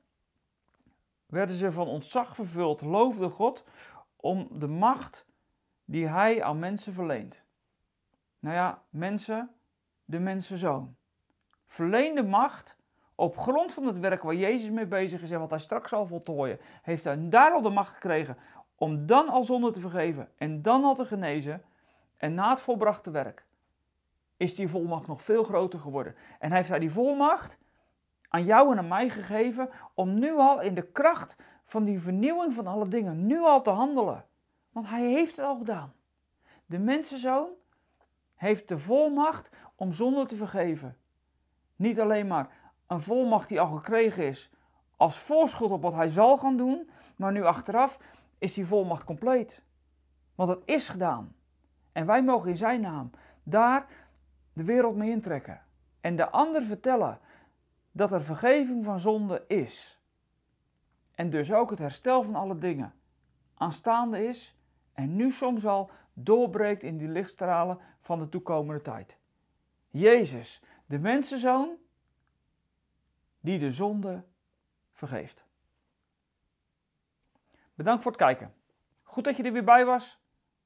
werden 1.26 1.56
ze 1.56 1.72
van 1.72 1.88
ontzag 1.88 2.36
vervuld, 2.36 2.82
loofden 2.82 3.32
God 3.32 3.64
om 4.16 4.60
de 4.60 4.68
macht 4.68 5.26
die 5.86 6.08
hij 6.08 6.44
aan 6.44 6.60
mensen 6.60 6.94
verleent. 6.94 7.44
Nou 8.40 8.56
ja, 8.56 8.82
mensen, 8.90 9.50
de 10.06 10.20
mensenzoon. 10.20 10.96
Verleende 11.68 12.24
macht 12.24 12.78
op 13.16 13.38
grond 13.38 13.74
van 13.74 13.86
het 13.86 14.00
werk 14.00 14.22
waar 14.22 14.36
Jezus 14.36 14.70
mee 14.70 14.88
bezig 14.88 15.22
is 15.22 15.32
en 15.32 15.40
wat 15.40 15.50
hij 15.50 15.60
straks 15.60 15.90
zal 15.90 16.08
voltooien, 16.08 16.60
heeft 16.82 17.04
hij 17.04 17.30
daar 17.30 17.52
al 17.52 17.62
de 17.62 17.70
macht 17.70 17.94
gekregen 17.94 18.38
om 18.76 19.06
dan 19.06 19.30
al 19.30 19.44
zonde 19.44 19.72
te 19.72 19.80
vergeven 19.80 20.30
en 20.38 20.62
dan 20.62 20.84
al 20.84 20.96
te 20.96 21.06
genezen 21.06 21.64
en 22.18 22.34
na 22.34 22.50
het 22.50 22.62
volbrachte 22.62 23.12
werk 23.12 23.46
is 24.38 24.56
die 24.56 24.68
volmacht 24.68 25.08
nog 25.08 25.22
veel 25.22 25.44
groter 25.44 25.80
geworden. 25.80 26.16
En 26.40 26.52
heeft 26.52 26.70
hij 26.70 26.80
die 26.80 26.92
volmacht 26.92 27.58
aan 28.30 28.44
jou 28.44 28.72
en 28.72 28.78
aan 28.78 28.88
mij 28.88 29.10
gegeven 29.10 29.70
om 29.94 30.20
nu 30.20 30.36
al 30.36 30.62
in 30.62 30.76
de 30.76 30.92
kracht 30.92 31.36
van 31.64 31.84
die 31.84 32.00
vernieuwing 32.00 32.54
van 32.54 32.68
alle 32.68 32.88
dingen, 32.88 33.26
nu 33.26 33.40
al 33.40 33.62
te 33.62 33.70
handelen. 33.70 34.26
Want 34.76 34.88
hij 34.88 35.10
heeft 35.10 35.36
het 35.36 35.46
al 35.46 35.58
gedaan. 35.58 35.94
De 36.66 36.80
mensenzoon 36.80 37.50
heeft 38.36 38.68
de 38.68 38.78
volmacht 38.78 39.50
om 39.76 39.94
zonde 39.94 40.26
te 40.26 40.36
vergeven. 40.36 40.98
Niet 41.76 42.00
alleen 42.00 42.28
maar 42.28 42.50
een 42.88 43.00
volmacht 43.00 43.50
die 43.50 43.60
al 43.60 43.76
gekregen 43.76 44.28
is 44.28 44.52
als 44.96 45.18
voorschot 45.18 45.72
op 45.72 45.82
wat 45.82 45.94
hij 45.94 46.08
zal 46.08 46.38
gaan 46.38 46.58
doen, 46.58 46.90
maar 47.16 47.32
nu 47.32 47.44
achteraf 47.44 48.00
is 48.38 48.54
die 48.54 48.66
volmacht 48.66 49.04
compleet. 49.04 49.62
Want 50.36 50.50
het 50.50 50.62
is 50.66 50.90
gedaan. 50.90 51.36
En 51.92 52.06
wij 52.06 52.24
mogen 52.24 52.50
in 52.50 52.58
zijn 52.58 52.82
naam 52.82 53.12
daar 53.44 53.88
de 54.54 54.64
wereld 54.64 54.96
mee 54.96 55.10
intrekken. 55.10 55.62
En 56.02 56.16
de 56.16 56.30
ander 56.30 56.64
vertellen 56.64 57.20
dat 57.92 58.12
er 58.12 58.24
vergeving 58.24 58.84
van 58.84 59.00
zonde 59.00 59.44
is. 59.48 60.00
En 61.12 61.30
dus 61.30 61.54
ook 61.54 61.70
het 61.70 61.80
herstel 61.80 62.24
van 62.24 62.36
alle 62.36 62.58
dingen 62.58 62.94
aanstaande 63.58 64.28
is 64.28 64.56
en 64.96 65.16
nu 65.16 65.32
soms 65.32 65.66
al 65.66 65.92
doorbreekt 66.14 66.84
in 66.84 66.98
die 66.98 67.08
lichtstralen 67.08 67.80
van 68.00 68.20
de 68.20 68.30
toekomende 68.30 68.82
tijd. 68.82 69.18
Jezus, 69.90 70.62
de 70.86 71.00
mensenzoon, 71.00 71.76
die 73.40 73.60
de 73.60 73.72
zonde 73.72 74.24
vergeeft. 74.92 75.44
Bedankt 77.74 78.04
voor 78.04 78.12
het 78.12 78.22
kijken. 78.22 78.54
Goed 79.04 79.24
dat 79.24 79.38
je 79.38 79.44
er 79.44 79.52
weer 79.52 79.64
bij 79.64 79.86
was. 79.86 80.20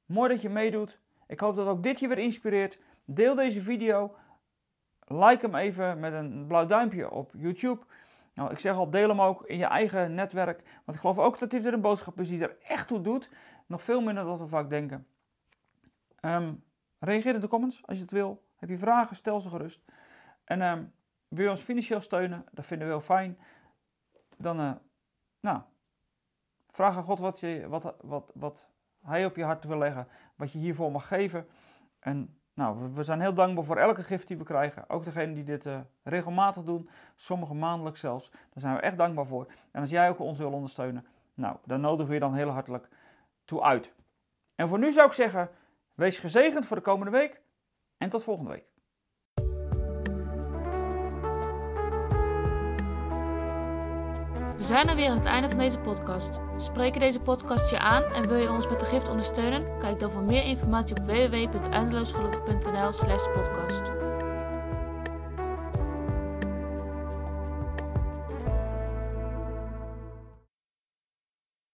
Mooi 0.06 0.28
dat 0.28 0.42
je 0.42 0.48
meedoet. 0.48 0.98
Ik 1.26 1.40
hoop 1.40 1.56
dat 1.56 1.66
ook 1.66 1.82
dit 1.82 2.00
je 2.00 2.08
weer 2.08 2.18
inspireert. 2.18 2.78
Deel 3.04 3.34
deze 3.34 3.60
video. 3.60 4.14
Like 5.06 5.46
hem 5.46 5.54
even 5.54 6.00
met 6.00 6.12
een 6.12 6.46
blauw 6.46 6.66
duimpje 6.66 7.10
op 7.10 7.32
YouTube. 7.36 7.82
Nou, 8.34 8.50
ik 8.50 8.58
zeg 8.58 8.76
al, 8.76 8.90
deel 8.90 9.08
hem 9.08 9.20
ook 9.20 9.42
in 9.46 9.58
je 9.58 9.64
eigen 9.64 10.14
netwerk. 10.14 10.62
Want 10.84 10.96
ik 10.96 11.00
geloof 11.00 11.18
ook 11.18 11.38
dat 11.38 11.50
dit 11.50 11.62
weer 11.62 11.72
een 11.72 11.80
boodschap 11.80 12.20
is 12.20 12.28
die 12.28 12.42
er 12.42 12.56
echt 12.62 12.86
toe 12.86 13.00
doet. 13.00 13.30
Nog 13.70 13.82
veel 13.82 14.00
minder 14.00 14.24
dan 14.24 14.38
we 14.38 14.46
vaak 14.46 14.70
denken. 14.70 15.06
Um, 16.20 16.64
reageer 16.98 17.34
in 17.34 17.40
de 17.40 17.48
comments 17.48 17.86
als 17.86 17.96
je 17.96 18.02
het 18.02 18.12
wil. 18.12 18.42
Heb 18.56 18.68
je 18.68 18.78
vragen, 18.78 19.16
stel 19.16 19.40
ze 19.40 19.48
gerust. 19.48 19.80
En 20.44 20.62
um, 20.62 20.92
wil 21.28 21.44
je 21.44 21.50
ons 21.50 21.60
financieel 21.60 22.00
steunen? 22.00 22.44
Dat 22.52 22.66
vinden 22.66 22.86
we 22.86 22.92
heel 22.92 23.02
fijn. 23.02 23.38
Dan, 24.36 24.60
uh, 24.60 24.72
nou, 25.40 25.60
vraag 26.70 26.96
aan 26.96 27.02
God 27.02 27.18
wat, 27.18 27.40
je, 27.40 27.68
wat, 27.68 27.94
wat, 28.00 28.32
wat 28.34 28.68
Hij 29.04 29.24
op 29.24 29.36
je 29.36 29.44
hart 29.44 29.64
wil 29.64 29.78
leggen. 29.78 30.08
Wat 30.36 30.52
je 30.52 30.58
hiervoor 30.58 30.90
mag 30.90 31.08
geven. 31.08 31.46
En 31.98 32.38
nou, 32.54 32.92
we 32.92 33.02
zijn 33.02 33.20
heel 33.20 33.34
dankbaar 33.34 33.64
voor 33.64 33.76
elke 33.76 34.02
gift 34.02 34.28
die 34.28 34.38
we 34.38 34.44
krijgen. 34.44 34.88
Ook 34.88 35.04
degenen 35.04 35.34
die 35.34 35.44
dit 35.44 35.66
uh, 35.66 35.80
regelmatig 36.02 36.64
doen, 36.64 36.88
sommige 37.16 37.54
maandelijks 37.54 38.00
zelfs. 38.00 38.30
Daar 38.30 38.40
zijn 38.60 38.74
we 38.74 38.80
echt 38.80 38.96
dankbaar 38.96 39.26
voor. 39.26 39.52
En 39.70 39.80
als 39.80 39.90
jij 39.90 40.08
ook 40.08 40.18
ons 40.18 40.38
wil 40.38 40.52
ondersteunen, 40.52 41.06
nou, 41.34 41.56
dan 41.64 41.80
nodigen 41.80 42.08
we 42.08 42.14
je 42.14 42.20
dan 42.20 42.34
heel 42.34 42.50
hartelijk 42.50 42.88
uit. 43.58 43.92
En 44.54 44.68
voor 44.68 44.78
nu 44.78 44.92
zou 44.92 45.06
ik 45.06 45.12
zeggen, 45.12 45.50
wees 45.94 46.18
gezegend 46.18 46.66
voor 46.66 46.76
de 46.76 46.82
komende 46.82 47.10
week 47.10 47.40
en 47.96 48.10
tot 48.10 48.24
volgende 48.24 48.50
week. 48.50 48.64
We 54.56 54.66
zijn 54.66 54.88
er 54.88 54.96
weer 54.96 55.08
aan 55.08 55.16
het 55.16 55.26
einde 55.26 55.48
van 55.48 55.58
deze 55.58 55.78
podcast. 55.78 56.40
Spreken 56.58 57.00
deze 57.00 57.20
podcast 57.20 57.70
je 57.70 57.78
aan 57.78 58.02
en 58.02 58.28
wil 58.28 58.36
je 58.36 58.50
ons 58.50 58.68
met 58.68 58.80
de 58.80 58.86
gift 58.86 59.08
ondersteunen? 59.08 59.78
Kijk 59.78 60.00
dan 60.00 60.10
voor 60.10 60.22
meer 60.22 60.44
informatie 60.44 60.96
op 60.96 61.06
www.eindeloosgelukkig.nl 61.06 62.92
slash 62.92 63.24
podcast. 63.24 63.99